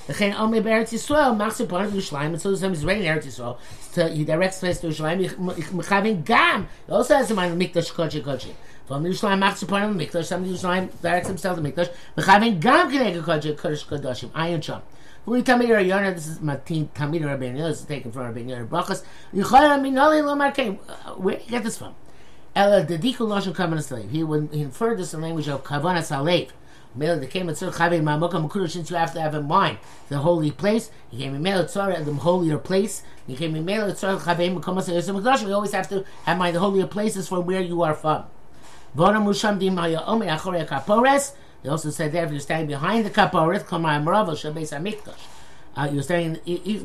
V'chein 0.07 0.37
Omer 0.37 0.61
Be'eretz 0.61 0.91
Yisrael, 0.91 1.35
Machsib 1.37 1.67
Parat 1.67 1.91
Yerushalayim, 1.91 2.27
and 2.27 2.41
so 2.41 2.51
the 2.51 2.57
same 2.57 2.73
is 2.73 2.83
reigning 2.83 3.07
Eretz 3.07 3.25
Yisrael, 3.25 3.57
so 3.91 4.07
he 4.07 4.23
directs 4.25 4.59
place 4.59 4.79
to 4.79 4.87
Yerushalayim, 4.87 6.05
a 6.05 6.13
Gam, 6.13 6.67
he 6.85 6.91
also 6.91 7.15
has 7.15 7.31
a 7.31 7.33
mind 7.33 7.53
of 7.53 7.59
Mikdash 7.59 7.91
Kodesh 7.93 8.21
HaKodesh. 8.21 8.53
From 8.87 9.03
Yerushalayim, 9.03 9.39
Machsib 9.39 9.67
Parat 9.67 9.93
Mikdash, 9.95 10.25
some 10.25 10.45
Yerushalayim 10.45 10.89
directs 11.01 11.27
himself 11.27 11.57
to 11.57 11.63
Mikdash, 11.63 11.89
We 12.15 12.23
have 12.23 12.43
a 12.43 12.51
Gam 12.51 12.89
Kineg 12.89 13.21
HaKodesh 13.21 13.55
HaKodesh, 13.55 14.29
Ayon 14.31 14.59
Shom. 14.59 14.81
Who 15.25 15.43
Tamid 15.43 15.67
Rabbeinu? 15.69 16.15
This 16.15 16.27
is 16.27 16.41
Matin 16.41 16.89
Tamid 16.95 17.21
Rabbeinu. 17.21 17.57
This 17.57 17.81
is 17.81 17.85
taken 17.85 18.11
from 18.11 18.33
Rabbeinu 18.33 18.67
Brachas. 18.67 19.03
Yichayim 19.33 19.81
minoli 19.81 20.23
lo 20.25 20.35
markeim. 20.35 20.79
Uh, 20.89 21.13
where 21.13 21.37
do 21.37 21.43
you 21.43 21.49
get 21.49 21.63
this 21.63 21.77
from? 21.77 21.93
Ela 22.55 22.83
dediku 22.83 23.27
lashon 23.27 23.53
kavanas 23.53 23.91
alev. 23.91 24.09
He 24.09 24.23
would 24.23 24.49
he 24.51 24.61
inferred 24.61 24.97
this 24.97 25.13
in 25.13 25.21
the 25.21 25.27
language 25.27 25.47
of 25.47 25.63
kavanas 25.63 26.09
alev. 26.15 26.49
Mele 26.93 27.19
the 27.19 27.27
came 27.27 27.47
at 27.47 27.55
Tzur 27.55 27.71
Chavim 27.73 28.03
Ma'amokam 28.03 28.49
Mekudosh 28.49 28.71
since 28.71 28.89
you 28.89 28.97
have 28.97 29.13
to 29.13 29.21
have 29.21 29.33
in 29.33 29.47
mind 29.47 29.77
the 30.09 30.17
holy 30.17 30.51
place. 30.51 30.91
He 31.09 31.19
came 31.19 31.35
in 31.35 31.41
Mele 31.41 31.63
Tzur 31.63 32.03
the 32.03 32.13
holier 32.15 32.57
place. 32.57 33.03
He 33.27 33.35
came 33.35 33.55
in 33.55 33.63
Mele 33.63 33.93
Tzur 33.93 34.19
Chavim 34.19 34.59
Mekumas 34.59 34.89
Yosem. 34.89 35.45
We 35.45 35.53
always 35.53 35.71
have 35.71 35.87
to 35.89 36.03
have 36.25 36.33
in 36.33 36.39
mind 36.39 36.55
the 36.55 36.59
holier 36.59 36.87
places 36.87 37.29
from 37.29 37.45
where 37.45 37.61
you 37.61 37.81
are 37.83 37.93
from. 37.93 38.25
They 41.63 41.69
also 41.69 41.89
said 41.89 42.11
there 42.11 42.25
if 42.25 42.31
you're 42.31 42.39
standing 42.39 42.67
behind 42.67 43.05
the 43.05 43.09
kaporet, 43.09 43.67
kamar. 43.67 44.01
Uh, 45.73 45.89
you're 45.91 46.03
standing 46.03 46.37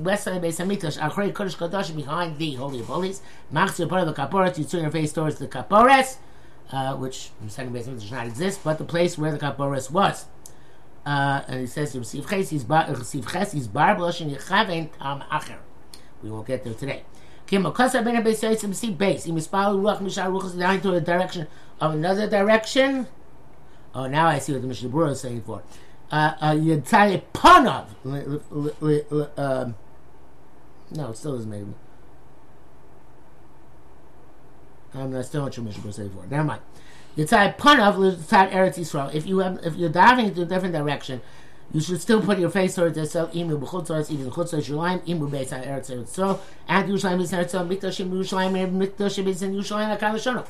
west 0.04 0.24
side 0.24 0.36
of 0.36 0.42
Beis 0.42 0.64
Hamikdash, 0.64 0.96
Achrei 0.98 1.32
Kodesh 1.32 1.56
Kodesh, 1.56 1.94
behind 1.94 2.38
the 2.38 2.54
Holy 2.54 2.78
of 2.78 2.86
Holies. 2.86 3.20
Machzir 3.52 3.88
part 3.88 4.06
of 4.06 4.14
the 4.14 4.22
Kaporet, 4.22 4.56
you 4.58 4.64
turn 4.64 4.82
your 4.82 4.92
face 4.92 5.12
towards 5.12 5.38
the 5.38 5.48
Kapores, 5.48 6.18
uh, 6.70 6.94
which 6.94 7.30
in 7.42 7.48
second 7.48 7.74
Beis 7.74 7.86
Hamikdash 7.86 8.00
does 8.00 8.12
not 8.12 8.26
exist, 8.26 8.60
but 8.62 8.78
the 8.78 8.84
place 8.84 9.18
where 9.18 9.32
the 9.32 9.38
Kapores 9.38 9.90
was. 9.90 10.26
Uh, 11.04 11.42
and 11.48 11.60
he 11.60 11.66
says, 11.66 11.96
Receive 11.96 12.28
Ches, 12.28 12.50
he's 12.50 12.64
bar 12.64 12.86
blush, 12.92 14.20
and 14.20 14.30
Yechaven 14.30 14.90
Tam 14.98 15.20
Acher. 15.32 15.58
We 16.22 16.30
won't 16.30 16.46
get 16.46 16.62
there 16.62 16.74
today. 16.74 17.02
Kim 17.46 17.64
Okasa 17.64 18.04
Ben 18.04 18.22
Beis 18.24 18.40
Yitzim, 18.42 18.74
see 18.74 18.90
base. 18.90 19.26
Imispal 19.26 19.80
Ruach 19.80 20.82
to 20.82 20.90
the 20.90 21.00
direction 21.00 21.46
of 21.80 21.94
another 21.94 22.28
direction. 22.28 23.06
Oh, 23.96 24.06
now 24.06 24.28
I 24.28 24.38
see 24.38 24.52
what 24.52 24.60
the 24.60 24.68
Mishnah 24.68 24.90
Berurah 24.90 25.12
is 25.12 25.22
saying 25.22 25.40
for. 25.40 25.62
Uh, 26.12 26.34
uh, 26.38 26.52
Yitzai 26.52 27.22
Panav. 27.32 27.86
Um, 29.38 29.74
no, 30.90 31.10
it 31.10 31.16
still 31.16 31.36
doesn't 31.36 31.50
make 31.50 31.64
I'm 34.94 35.12
not 35.12 35.24
still 35.24 35.44
not 35.44 35.54
sure 35.54 35.64
Mishnah 35.64 35.88
is 35.88 35.96
saying 35.96 36.10
for. 36.10 36.26
Never 36.26 36.44
mind. 36.44 36.60
Yitzai 37.16 37.56
Panav, 37.56 37.94
Yitzai 37.94 38.50
Eretz 38.50 38.74
Yisrael. 38.74 39.14
If 39.14 39.26
you 39.26 39.38
have, 39.38 39.60
if 39.64 39.76
you're 39.76 39.88
diving 39.88 40.26
into 40.26 40.42
a 40.42 40.44
different 40.44 40.74
direction, 40.74 41.22
you 41.72 41.80
should 41.80 42.02
still 42.02 42.20
put 42.20 42.38
your 42.38 42.50
face 42.50 42.74
towards 42.74 42.98
yourself. 42.98 43.32
Imu 43.32 43.58
b'chutzos, 43.58 44.10
even 44.10 44.30
chutzos 44.30 44.68
Yerushalayim, 44.68 45.06
imu 45.06 45.30
beis 45.30 45.48
Eretz 45.48 45.90
Yisrael, 45.90 46.38
and 46.68 46.86
Yerushalayim 46.86 47.22
is 47.22 47.32
Eretz 47.32 47.52
Yisrael, 47.52 47.66
mikdash 47.66 48.06
Yerushalayim, 48.06 48.76
mikdash 48.76 49.26
is 49.26 49.42
in 49.42 49.54
Yerushalayim, 49.54 49.98
HaKadosh 49.98 50.46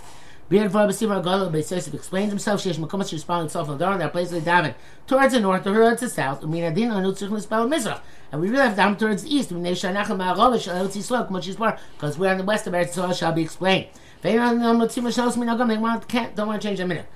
Beard 0.48 0.70
for 0.70 0.78
Basiva 0.78 1.24
Gadol 1.24 1.50
Beisosif 1.50 1.92
explains 1.92 2.30
himself. 2.30 2.62
Sheesh 2.62 2.76
Makomas 2.76 3.12
responding 3.12 3.46
itself 3.46 3.68
on 3.68 3.78
Dar. 3.78 3.98
There 3.98 4.06
are 4.06 4.10
places 4.10 4.38
of 4.38 4.44
David 4.44 4.76
towards 5.08 5.34
the 5.34 5.40
north, 5.40 5.64
towards 5.64 6.00
the 6.00 6.08
south. 6.08 6.42
Umina 6.42 6.72
Din 6.72 6.92
Anu 6.92 7.10
Tzich 7.10 7.28
Mispel 7.28 7.68
Mizrach. 7.68 8.00
And 8.30 8.40
we 8.40 8.48
really 8.48 8.62
have 8.62 8.76
down 8.76 8.96
towards 8.96 9.24
the 9.24 9.34
east. 9.34 9.50
Eretz. 9.50 11.78
Because 11.94 12.16
we're 12.16 12.30
on 12.30 12.38
the 12.38 12.44
west 12.44 12.68
of 12.68 12.74
Eretz 12.74 12.94
Yisrael 12.94 13.18
shall 13.18 13.32
be 13.32 13.42
explained. 13.42 13.88
They 14.22 14.36
don't 14.36 14.60
want 14.68 14.92
to 14.92 16.60
change 16.60 16.80
a 16.80 16.86
minute. 16.86 17.06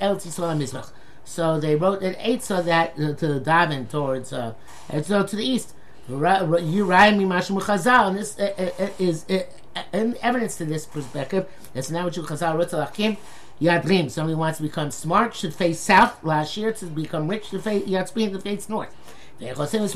Eretz. 0.00 0.92
So 1.24 1.60
they 1.60 1.74
wrote 1.74 2.02
an 2.02 2.14
eight 2.20 2.44
so 2.44 2.62
that 2.62 2.92
uh, 2.92 3.14
to 3.14 3.26
the 3.26 3.40
Davin 3.40 3.88
towards 3.88 4.32
uh, 4.32 4.54
so 5.02 5.26
to 5.26 5.36
the 5.36 5.44
east. 5.44 5.74
Me 6.08 6.16
Mashmu 6.16 7.60
Chazal, 7.60 8.08
and 8.08 8.18
this 8.18 8.38
uh, 8.38 8.52
uh, 8.58 8.70
uh 8.82 8.88
is 8.98 9.26
uh, 9.30 9.34
and 9.34 9.46
evidence 9.92 10.56
to 10.58 10.64
this 10.64 10.86
perspective, 10.86 11.48
it's 11.74 11.90
now 11.90 12.04
what 12.04 12.16
you 12.16 12.22
chazal 12.22 12.56
ritzalakim. 12.56 13.18
Yadrim, 13.60 14.10
somebody 14.10 14.34
wants 14.34 14.56
to 14.56 14.62
become 14.62 14.90
smart, 14.90 15.34
should 15.34 15.54
face 15.54 15.78
south. 15.78 16.24
Last 16.24 16.56
year, 16.56 16.72
to 16.72 16.86
become 16.86 17.28
rich, 17.28 17.48
should 17.48 17.62
face 17.62 17.84
Yatzpin 17.84 18.32
to 18.32 18.40
face 18.40 18.70
north. 18.70 18.96
How 19.40 19.54
can 19.54 19.82
you 19.82 19.88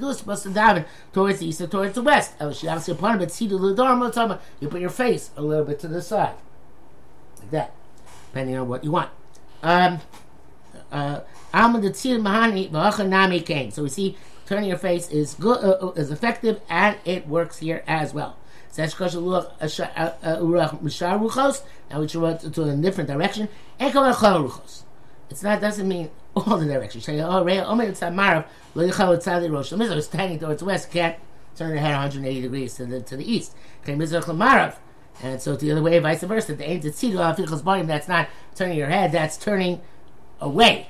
do 0.00 0.10
it? 0.10 0.14
Supposed 0.14 0.42
to 0.42 0.48
daven 0.48 0.86
towards 1.12 1.38
the 1.38 1.46
east 1.46 1.60
or 1.60 1.66
towards 1.66 1.94
the 1.94 2.02
west. 2.02 2.32
You 4.60 4.68
put 4.68 4.80
your 4.80 4.90
face 4.90 5.30
a 5.36 5.42
little 5.42 5.66
bit 5.66 5.78
to 5.80 5.88
the 5.88 6.00
side, 6.00 6.34
like 7.40 7.50
that, 7.50 7.74
depending 8.28 8.56
on 8.56 8.68
what 8.68 8.84
you 8.84 8.92
want. 8.92 9.10
Um, 9.62 10.00
uh, 10.90 11.20
so 11.52 11.72
we 13.82 13.88
see 13.88 14.16
turning 14.48 14.68
your 14.70 14.78
face 14.78 15.10
is 15.10 15.34
good, 15.34 15.62
uh, 15.62 15.88
uh, 15.88 15.92
is 15.92 16.10
effective, 16.10 16.62
and 16.70 16.96
it 17.04 17.28
works 17.28 17.58
here 17.58 17.84
as 17.86 18.14
well. 18.14 18.38
Now 18.76 18.84
we 22.00 22.08
should 22.08 22.22
run 22.22 22.38
to 22.38 22.62
a 22.62 22.76
different 22.76 23.08
direction. 23.10 23.48
It's 23.78 25.42
not 25.42 25.60
doesn't 25.60 25.86
mean 25.86 26.10
all 26.34 26.56
the 26.56 26.64
directions. 26.64 27.06
Oh, 27.08 27.44
it's 27.44 28.00
standing 30.06 30.38
towards 30.38 30.62
west. 30.62 30.90
Can't 30.90 31.16
turn 31.54 31.70
your 31.70 31.78
head 31.78 31.92
180 31.92 32.40
degrees 32.40 32.74
to 32.76 32.86
the 32.86 33.00
to 33.02 33.16
the 33.16 33.30
east. 33.30 33.54
And 33.86 35.42
so 35.42 35.56
the 35.56 35.72
other 35.72 35.82
way, 35.82 35.98
vice 35.98 36.22
versa. 36.22 36.54
The 36.54 36.70
ain't 36.70 36.84
tzitzidu 36.84 37.18
al 37.18 37.84
That's 37.84 38.08
not 38.08 38.28
turning 38.54 38.78
your 38.78 38.88
head. 38.88 39.12
That's 39.12 39.36
turning 39.36 39.82
away. 40.40 40.88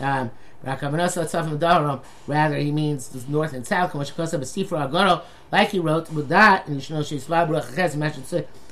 Um, 0.00 0.30
Rather, 0.64 2.56
he 2.56 2.72
means 2.72 3.08
the 3.08 3.30
north 3.30 3.52
and 3.52 3.66
south. 3.66 3.92
Like 5.52 5.70
he 5.70 5.78
wrote 5.78 6.10
with 6.10 6.28
that, 6.28 6.66
and 6.66 6.76
you 6.76 6.80
should 6.80 6.96
know 6.96 7.02
she's 7.02 7.28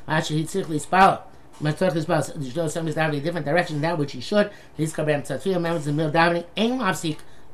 Actually, 0.07 0.41
he's 0.41 0.51
sickly 0.51 0.79
spell. 0.79 1.27
Matzach 1.63 1.95
is 1.95 2.07
davening 2.07 3.19
a 3.19 3.21
different 3.21 3.47
direction 3.47 3.81
than 3.81 3.97
which 3.97 4.13
he 4.13 4.21
should. 4.21 4.51
These 4.77 4.93
kabam 4.93 5.61
members 5.61 5.87
in 5.87 5.97
middle 5.97 6.13
davening. 6.13 6.45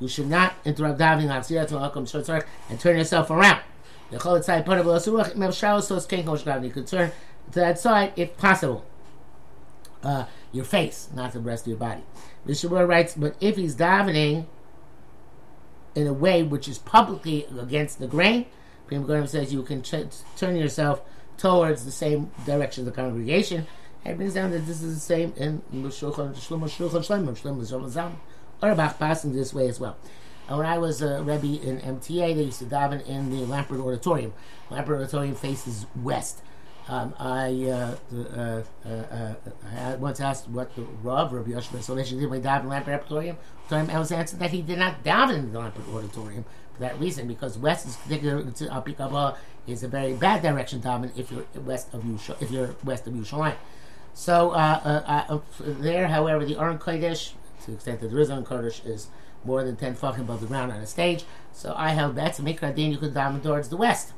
You 0.01 0.09
should 0.09 0.29
not 0.29 0.55
interrupt 0.65 0.99
davening 0.99 1.27
mafsiyah 1.27 1.69
to 1.69 1.77
welcome 1.77 2.07
short 2.07 2.25
circuit 2.25 2.49
and 2.71 2.81
turn 2.81 2.97
yourself 2.97 3.31
around. 3.31 3.61
You 4.11 4.19
could 4.19 4.43
turn 6.87 7.13
to 7.53 7.61
that 7.61 7.79
side 7.79 8.13
if 8.17 8.37
possible. 8.39 8.87
Uh, 10.03 10.25
your 10.53 10.65
face, 10.65 11.09
not 11.15 11.33
the 11.33 11.41
rest 11.41 11.65
of 11.65 11.69
your 11.69 11.77
body. 11.77 12.03
Mishabur 12.47 12.87
writes, 12.89 13.15
but 13.15 13.37
if 13.41 13.57
he's 13.57 13.77
davening 13.77 14.47
in 15.95 16.07
a 16.07 16.13
way 16.13 16.43
which 16.43 16.69
is 16.69 16.79
publicly 16.79 17.47
against 17.59 17.99
the 17.99 18.07
grain, 18.07 18.47
Pri 18.87 18.99
Megadim 18.99 19.29
says 19.29 19.53
you 19.53 19.63
can 19.63 19.83
ch- 19.83 19.95
turn 20.37 20.57
yourself 20.57 21.03
towards 21.37 21.85
the 21.85 21.91
same 21.91 22.31
direction 22.47 22.87
of 22.87 22.95
the 22.95 23.01
congregation. 23.01 23.67
It 24.05 24.17
brings 24.17 24.35
down 24.35 24.51
that 24.51 24.67
this 24.67 24.83
is 24.83 24.95
the 24.95 25.01
same 25.01 25.33
in 25.37 25.63
Shulchan 25.73 26.35
Orbach 28.63 28.99
passing 28.99 29.33
this 29.33 29.55
way 29.55 29.69
as 29.69 29.81
well. 29.81 29.97
uh, 30.51 30.57
when 30.57 30.67
I 30.67 30.79
was 30.79 31.01
a 31.03 31.23
Rebbe 31.23 31.63
in 31.63 31.79
MTA, 31.81 32.35
they 32.35 32.43
used 32.45 32.59
to 32.59 32.65
daven 32.65 33.07
in 33.07 33.31
the 33.31 33.47
Lamport 33.47 33.81
Auditorium. 33.81 34.33
Lamport 34.71 34.99
Auditorium 35.01 35.35
faces 35.35 35.87
west. 35.97 36.43
Um, 36.91 37.15
I, 37.21 37.53
uh, 37.71 37.95
uh, 38.13 38.63
uh, 38.85 38.89
uh, 38.91 39.97
once 40.01 40.19
asked 40.19 40.49
what 40.49 40.75
the 40.75 40.83
Rav, 41.05 41.33
Rabbi 41.33 41.53
Yoshua 41.53 41.79
Solesh, 41.79 42.11
did 42.11 42.29
when 42.29 42.43
he 42.43 42.49
davened 42.49 42.65
in 42.65 42.69
Lamport 42.69 42.95
Auditorium. 42.95 43.37
I 43.71 43.97
was 43.97 44.11
answered 44.11 44.41
that 44.41 44.51
he 44.51 44.61
did 44.61 44.81
not 44.81 45.05
daven 45.05 45.37
in 45.37 45.53
the 45.53 45.61
Lamport 45.61 45.89
Auditorium 45.95 46.45
for 46.75 46.81
that 46.81 46.99
reason, 46.99 47.29
because 47.29 47.57
west 47.57 47.87
is 47.87 47.95
particular 47.95 48.43
to 48.43 48.65
Apikabah 48.67 49.37
is 49.69 49.85
a 49.85 49.89
very 49.89 50.15
bad 50.15 50.43
direction 50.43 50.81
daven 50.81 51.17
if 51.17 51.31
you're 51.31 51.45
west 51.63 51.95
of 51.95 52.03
Yusha, 52.03 52.43
if 52.43 52.51
you're 52.51 52.75
west 52.83 53.07
of 53.07 53.13
Yerushalayim. 53.15 53.55
So 54.13 54.51
uh, 54.51 54.81
uh, 55.07 55.35
uh, 55.35 55.41
there, 55.61 56.09
however, 56.09 56.45
the 56.45 56.59
Aron 56.59 56.81
Kodesh, 56.81 57.35
to 57.61 57.67
the 57.69 57.75
extent 57.75 58.01
that 58.01 58.11
there 58.11 58.19
is 58.19 58.31
Aron 58.31 58.45
Kodesh, 58.45 58.85
is 58.85 59.07
more 59.45 59.63
than 59.63 59.77
10 59.77 59.95
fucking 59.95 60.23
above 60.23 60.41
the 60.41 60.49
ground 60.49 60.73
on 60.73 60.81
a 60.81 60.87
stage. 60.89 61.25
So 61.53 61.73
I 61.77 61.91
held 61.91 62.17
that's 62.17 62.41
a 62.41 62.43
Mikra 62.43 62.75
Din, 62.75 62.91
you 62.91 62.99
could 62.99 63.15
daven 63.15 63.41
towards 63.41 63.69
the 63.69 63.77
west. 63.77 64.13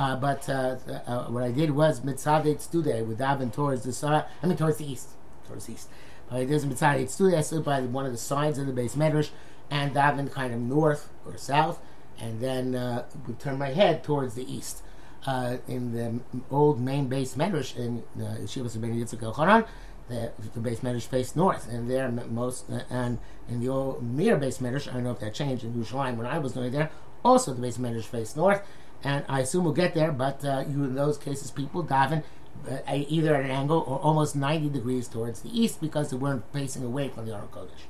Uh, 0.00 0.16
but 0.16 0.48
uh, 0.48 0.76
uh, 1.06 1.24
what 1.26 1.42
I 1.42 1.50
did 1.50 1.72
was 1.72 2.00
Mitzadet 2.00 2.62
Stude, 2.62 3.06
with 3.06 3.18
daven 3.18 3.52
towards 3.52 3.82
the 3.82 3.92
side, 3.92 4.24
I 4.42 4.46
mean 4.46 4.56
towards 4.56 4.78
the 4.78 4.90
east. 4.90 5.10
Towards 5.46 5.66
the 5.66 5.74
east. 5.74 5.90
But 6.30 6.40
is 6.40 6.64
Mitzadet 6.64 7.10
Stude, 7.10 7.36
I 7.36 7.42
stood 7.42 7.66
by 7.66 7.82
one 7.82 8.06
of 8.06 8.12
the 8.12 8.16
sides 8.16 8.56
of 8.56 8.66
the 8.66 8.72
base 8.72 8.94
medrash 8.94 9.28
and 9.70 9.94
daven 9.94 10.32
kind 10.32 10.54
of 10.54 10.60
north 10.60 11.10
or 11.26 11.36
south, 11.36 11.80
and 12.18 12.40
then 12.40 12.74
uh, 12.74 13.04
would 13.26 13.38
turn 13.38 13.58
my 13.58 13.74
head 13.74 14.02
towards 14.02 14.34
the 14.36 14.50
east. 14.50 14.82
Uh, 15.26 15.58
in 15.68 15.92
the 15.92 16.18
old 16.50 16.80
main 16.80 17.06
base 17.06 17.34
medrash 17.34 17.76
in 17.76 18.02
uh, 18.16 18.36
Yeshiva 18.40 18.70
Yitzchak 18.70 19.22
El 19.22 19.68
the, 20.08 20.32
the 20.54 20.60
base 20.60 20.80
medrash 20.80 21.06
faced 21.08 21.36
north, 21.36 21.68
and 21.68 21.90
there 21.90 22.10
most 22.10 22.70
uh, 22.70 22.80
and 22.88 23.18
in 23.50 23.60
the 23.60 23.68
old 23.68 24.02
mirror 24.02 24.38
base 24.38 24.58
medrash, 24.58 24.88
I 24.88 24.94
don't 24.94 25.04
know 25.04 25.10
if 25.10 25.20
that 25.20 25.34
changed 25.34 25.62
in 25.62 25.74
Yerushalayim 25.74 26.16
when 26.16 26.26
I 26.26 26.38
was 26.38 26.52
going 26.52 26.72
there. 26.72 26.90
Also, 27.22 27.52
the 27.52 27.60
base 27.60 27.76
medrash 27.76 28.04
faced 28.04 28.34
north, 28.34 28.62
and 29.02 29.24
I 29.28 29.40
assume 29.40 29.64
we'll 29.64 29.72
get 29.72 29.94
there. 29.94 30.12
But 30.12 30.44
uh, 30.44 30.64
you, 30.68 30.84
in 30.84 30.94
those 30.94 31.18
cases, 31.18 31.50
people 31.50 31.84
daven 31.84 32.22
uh, 32.68 32.78
either 32.86 33.34
at 33.34 33.44
an 33.44 33.50
angle 33.50 33.84
or 33.86 33.98
almost 33.98 34.36
ninety 34.36 34.68
degrees 34.68 35.08
towards 35.08 35.40
the 35.40 35.60
east 35.60 35.80
because 35.80 36.10
they 36.10 36.16
weren't 36.16 36.44
facing 36.52 36.84
away 36.84 37.08
from 37.08 37.26
the 37.26 37.34
Aron 37.34 37.48
Kodesh. 37.48 37.86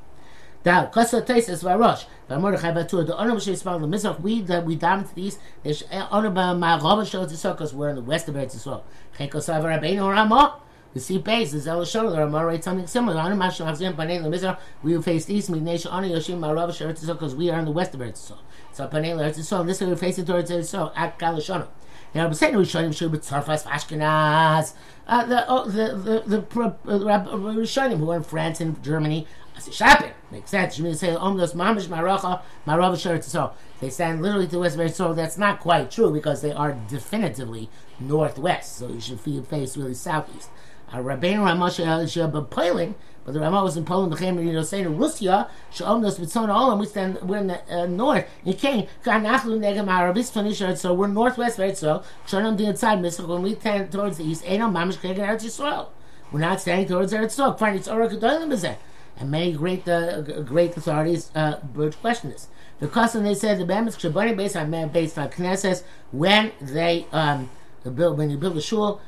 Da 0.62 0.90
kosa 0.90 1.22
teises 1.22 1.64
varosh. 1.64 2.04
Va 2.28 2.38
Mordechai 2.38 2.72
batur 2.72 3.06
the 3.06 3.16
honor 3.16 3.34
which 3.34 3.44
spelled 3.56 3.82
the 3.82 3.86
mizrach 3.86 4.20
we 4.20 4.42
that 4.42 4.64
we 4.64 4.76
down 4.76 5.06
to 5.08 5.14
the 5.14 5.22
east. 5.22 5.38
There's 5.62 5.82
honor 5.90 6.30
by 6.30 6.52
my 6.52 6.74
rabba 6.76 7.06
shows 7.06 7.42
the 7.42 7.48
because 7.50 7.72
we're 7.72 7.88
in 7.88 7.96
the 7.96 8.02
west 8.02 8.28
of 8.28 8.34
Eretz 8.34 8.54
Yisrael. 8.54 8.82
Chen 9.16 9.28
kosa 9.30 9.60
v'rabbeinu 9.60 10.10
Ramah. 10.10 10.60
The 10.92 11.00
sea 11.00 11.18
base 11.18 11.54
is 11.54 11.68
El 11.68 11.84
Ramah 11.84 12.44
writes 12.44 12.64
something 12.64 12.86
similar. 12.86 13.20
Honor 13.20 13.36
mashal 13.36 13.66
havzim 13.66 13.94
panei 13.94 14.20
the 14.20 14.28
mizrach. 14.28 14.58
We 14.82 15.00
face 15.00 15.30
east. 15.30 15.48
We 15.48 15.60
nation 15.60 15.90
honor 15.92 16.08
Yoshim 16.08 16.42
rabba 16.42 16.72
shows 16.72 17.00
because 17.00 17.34
we 17.34 17.48
are 17.48 17.60
in 17.60 17.64
the 17.64 17.70
west 17.70 17.94
of 17.94 18.00
Eretz 18.00 18.32
Yisrael. 18.32 18.38
So 18.72 18.88
panei 18.88 19.14
Eretz 19.14 19.38
Yisrael. 19.38 19.66
This 19.66 19.80
way 19.80 19.86
we're 19.86 19.96
facing 19.96 20.24
towards 20.24 20.50
Eretz 20.50 20.74
Yisrael 20.74 20.92
at 20.96 21.18
Kalashona. 21.18 21.68
Now, 22.12 22.26
I'm 22.26 22.34
saying 22.34 22.56
we 22.56 22.64
show 22.64 22.80
him 22.80 22.90
should 22.90 23.12
be 23.12 23.18
Tzarfas 23.18 23.64
Ashkenaz. 23.64 24.72
Uh, 25.06 25.24
the 25.26 25.44
oh, 25.48 25.68
the 25.68 25.94
the 25.94 26.22
the, 26.26 26.40
the, 26.40 26.60
uh, 26.60 26.98
the 26.98 27.06
uh, 27.08 27.26
Rishonim 27.54 27.98
who 27.98 28.10
are 28.10 28.16
in 28.16 28.24
France 28.24 28.60
and 28.60 28.82
Germany 28.82 29.28
uh, 29.56 29.60
shopping. 29.70 30.10
Makes 30.32 30.50
sense. 30.50 30.76
You 30.76 30.84
mean 30.84 30.94
to 30.94 30.98
say 30.98 31.08
Omnos 31.08 31.54
Mamish 31.54 31.86
Maracha 31.86 32.42
Marava 32.66 33.22
So 33.22 33.52
They 33.80 33.90
stand 33.90 34.22
literally 34.22 34.46
to 34.46 34.52
the 34.52 34.58
west 34.58 34.76
of 34.76 34.94
So 34.96 35.14
that's 35.14 35.38
not 35.38 35.60
quite 35.60 35.92
true 35.92 36.12
because 36.12 36.42
they 36.42 36.52
are 36.52 36.72
definitively 36.88 37.70
northwest. 38.00 38.76
So 38.78 38.88
you 38.88 39.00
should 39.00 39.20
face 39.20 39.76
really 39.76 39.94
southeast. 39.94 40.50
Rabbeinu 40.98 41.38
Ramosh 41.38 42.10
should 42.10 42.32
be 42.32 42.40
Poland, 42.50 42.94
but 43.24 43.34
the 43.34 43.40
Ramah 43.40 43.62
was 43.62 43.76
in 43.76 43.84
Poland. 43.84 44.12
The 44.12 44.16
Chaim, 44.16 44.38
you 44.44 44.52
know, 44.52 44.62
saying 44.62 44.98
Russia, 44.98 45.48
Shalomnos 45.72 46.18
Mitzvah 46.18 46.40
Olam. 46.40 46.80
We 46.80 46.86
stand, 46.86 47.18
we're 47.22 47.38
in 47.38 47.46
the 47.48 47.74
uh, 47.74 47.86
north. 47.86 48.28
You 48.44 48.54
came, 48.54 48.86
Kanachlu 49.04 49.58
Negam 49.58 49.88
Arabis 49.88 50.30
Phoenicia. 50.30 50.76
So 50.76 50.92
we're 50.92 51.06
northwest, 51.06 51.58
right? 51.58 51.76
So 51.76 52.02
Shalom 52.26 52.56
the 52.56 52.66
inside 52.66 53.00
Mitzvah. 53.00 53.26
When 53.26 53.42
we 53.42 53.54
tend 53.54 53.92
towards 53.92 54.18
the 54.18 54.24
east, 54.24 54.42
Ain't 54.46 54.60
no 54.60 54.68
Mamish 54.68 54.98
Kegen 54.98 55.18
Eretz 55.18 55.44
Yisrael. 55.44 55.88
We're 56.32 56.40
not 56.40 56.60
standing 56.60 56.88
towards 56.88 57.12
Eretz 57.12 57.36
Yisrael. 57.36 57.58
Fine, 57.58 57.76
it's 57.76 57.88
Orach 57.88 58.10
Gedolim 58.10 58.52
Bezeh 58.52 58.76
and 59.20 59.30
many 59.30 59.52
great 59.52 59.86
uh, 59.86 60.22
great 60.22 60.76
authorities 60.76 61.30
uh, 61.34 61.56
question 62.00 62.30
this. 62.30 62.48
The 62.80 62.88
custom 62.88 63.22
they 63.22 63.34
said 63.34 63.58
the 63.58 63.66
Bemis 63.66 63.96
Shabani 63.96 64.36
based 64.36 64.56
on 64.56 64.70
based 64.88 65.18
on 65.18 65.28
Knesset 65.28 65.82
when 66.10 66.52
they 66.60 67.06
um, 67.12 67.50
build 67.94 68.18
when 68.18 68.30
you 68.30 68.38
build 68.38 68.56
a 68.56 68.62
shul. 68.62 69.00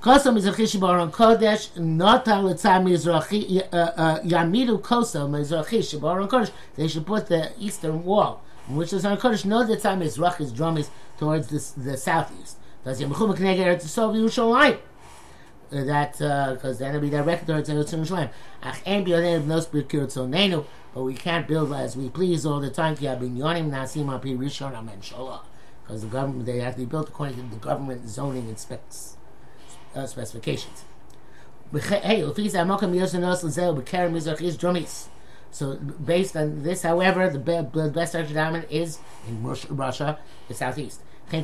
Kosam 0.00 0.38
Mizrachi 0.38 0.62
Shabaron 0.62 1.10
Kodesh 1.10 1.76
not 1.76 2.28
al 2.28 2.44
Mizrachi 2.44 3.66
uh, 3.72 3.76
uh, 3.76 4.20
Yamidu 4.20 4.80
Kosam 4.80 5.30
Mizrachi 5.30 5.80
Shabaron 5.80 6.28
Kodesh. 6.28 6.52
They 6.76 6.86
should 6.86 7.04
put 7.04 7.26
the 7.26 7.50
eastern 7.58 8.04
wall, 8.04 8.40
which 8.68 8.92
is 8.92 9.04
on 9.04 9.16
Kodesh. 9.16 9.44
No, 9.44 9.66
the 9.66 9.76
time 9.76 9.98
Mizrachi's 9.98 10.52
drum 10.52 10.76
is 10.76 10.88
towards 11.18 11.48
the, 11.48 11.80
the 11.80 11.96
southeast. 11.96 12.58
Does 12.84 13.00
Yemchum 13.00 13.36
Kneged 13.36 13.58
Eretz 13.58 13.82
Yisrael 13.82 14.14
Yerushalayim? 14.14 14.78
that 15.70 16.12
because 16.12 16.76
uh, 16.76 16.78
then 16.78 16.90
it'll 16.90 17.00
be 17.00 17.10
directed 17.10 17.48
towards 17.48 17.68
Yerushalayim. 17.68 18.30
Ach 18.62 18.80
en 18.86 19.04
biyodei 19.04 19.44
nos 19.44 19.66
b'kirtzonenu, 19.66 20.64
but 20.94 21.02
we 21.02 21.14
can't 21.14 21.48
build 21.48 21.72
as 21.72 21.96
we 21.96 22.08
please 22.08 22.46
all 22.46 22.60
the 22.60 22.70
time. 22.70 22.96
Ki 22.96 23.06
abinyonim 23.06 23.68
nasim 23.68 24.14
api 24.14 24.36
rishon 24.36 24.74
amenshola, 24.74 25.40
because 25.82 26.02
the 26.02 26.06
government 26.06 26.46
they 26.46 26.60
have 26.60 26.74
to 26.74 26.80
be 26.82 26.86
built 26.86 27.08
according 27.08 27.34
to 27.50 27.54
the 27.56 27.60
government 27.60 28.08
zoning 28.08 28.46
and 28.46 28.58
specs 28.60 29.17
uh, 29.98 30.06
specifications. 30.06 30.84
So 35.50 35.76
based 35.76 36.36
on 36.36 36.62
this, 36.62 36.82
however, 36.82 37.28
the, 37.28 37.38
best 37.38 38.14
Archidamon 38.14 38.70
is 38.70 38.98
in 39.26 39.42
Russia, 39.42 40.18
the 40.48 40.54
southeast. 40.54 41.00
So, 41.30 41.42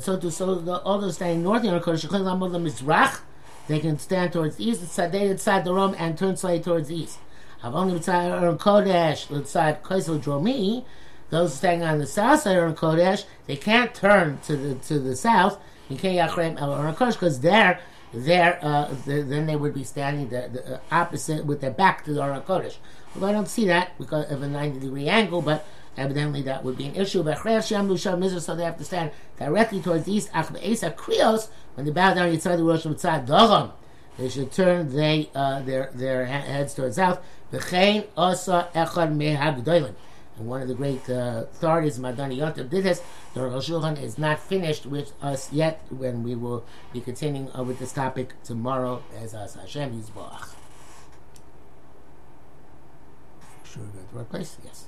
so 0.00 0.16
to 0.18 0.30
so 0.30 0.54
the, 0.54 0.80
all 0.82 1.00
those 1.00 1.14
standing 1.16 1.42
north 1.42 1.62
Kodesh, 1.62 2.06
Mizrach, 2.06 3.20
they 3.66 3.80
can 3.80 3.98
stand 3.98 4.32
towards 4.32 4.60
east, 4.60 4.96
they 4.96 5.28
inside 5.28 5.64
the 5.64 5.72
room 5.74 5.96
and 5.98 6.16
turn 6.16 6.36
slightly 6.36 6.62
towards 6.62 6.88
the 6.88 6.96
east. 6.96 7.18
Avon 7.64 7.92
Mitzvah 7.92 8.56
Kodesh, 8.60 9.30
inside 9.30 9.82
Kaisel 9.82 10.20
Dromi, 10.20 10.84
those 11.30 11.54
standing 11.54 11.86
on 11.86 11.98
the 11.98 12.06
south 12.06 12.42
side 12.42 12.56
of 12.56 12.74
Kodesh, 12.74 13.24
they 13.46 13.56
can't 13.56 13.94
turn 13.94 14.38
to 14.46 14.56
the 14.56 14.74
to 14.86 14.98
the 14.98 15.16
south. 15.16 15.58
Because 15.88 17.40
there, 17.40 17.80
there, 18.12 18.58
uh, 18.60 18.88
the, 19.06 19.22
then 19.22 19.46
they 19.46 19.54
would 19.54 19.72
be 19.72 19.84
standing 19.84 20.28
the, 20.28 20.48
the 20.52 20.74
uh, 20.74 20.80
opposite 20.90 21.46
with 21.46 21.60
their 21.60 21.70
back 21.70 22.04
to 22.04 22.12
the 22.12 22.22
Aron 22.22 22.42
Kodesh. 22.42 22.76
Well, 23.14 23.30
I 23.30 23.32
don't 23.32 23.48
see 23.48 23.66
that 23.66 23.96
because 23.98 24.30
of 24.30 24.42
a 24.42 24.48
90 24.48 24.80
degree 24.80 25.08
angle, 25.08 25.42
but 25.42 25.64
Evidently, 25.96 26.42
that 26.42 26.62
would 26.62 26.76
be 26.76 26.86
an 26.86 26.94
issue. 26.94 27.22
But 27.22 27.38
so 27.38 28.54
they 28.54 28.64
have 28.64 28.76
to 28.76 28.84
stand 28.84 29.10
directly 29.38 29.80
towards 29.80 30.04
the 30.04 30.12
east. 30.12 30.30
krios 30.32 31.48
when 31.74 31.86
they 31.86 31.92
bow 31.92 32.12
down 32.12 32.30
Yitzhak 32.30 32.58
the 32.58 32.64
Rosh. 32.64 33.70
They 34.18 34.28
should 34.28 34.52
turn 34.52 34.94
they 34.94 35.30
uh, 35.34 35.62
their 35.62 35.90
their 35.94 36.26
heads 36.26 36.74
towards 36.74 36.96
south. 36.96 37.20
Osa 37.52 38.68
echad 38.74 39.16
mehagdolim. 39.16 39.94
One 40.38 40.60
of 40.60 40.68
the 40.68 40.74
great 40.74 41.08
uh, 41.08 41.44
authorities, 41.50 41.98
Madani 41.98 42.36
Yotav, 42.36 42.68
did 42.68 42.84
this. 42.84 43.02
The 43.34 43.42
Rosh 43.42 43.70
Shulchan 43.70 44.00
is 44.02 44.18
not 44.18 44.38
finished 44.38 44.84
with 44.84 45.12
us 45.22 45.50
yet. 45.52 45.80
When 45.88 46.22
we 46.22 46.34
will 46.34 46.64
be 46.92 47.00
continuing 47.00 47.50
uh, 47.56 47.62
with 47.62 47.78
this 47.78 47.92
topic 47.92 48.34
tomorrow, 48.44 49.02
as 49.18 49.34
us 49.34 49.54
Hashem 49.54 49.98
Yisboach. 49.98 50.50
Sure, 53.64 53.82
go 53.84 54.00
to 54.00 54.12
the 54.12 54.18
right 54.18 54.28
place. 54.28 54.58
Yes. 54.62 54.86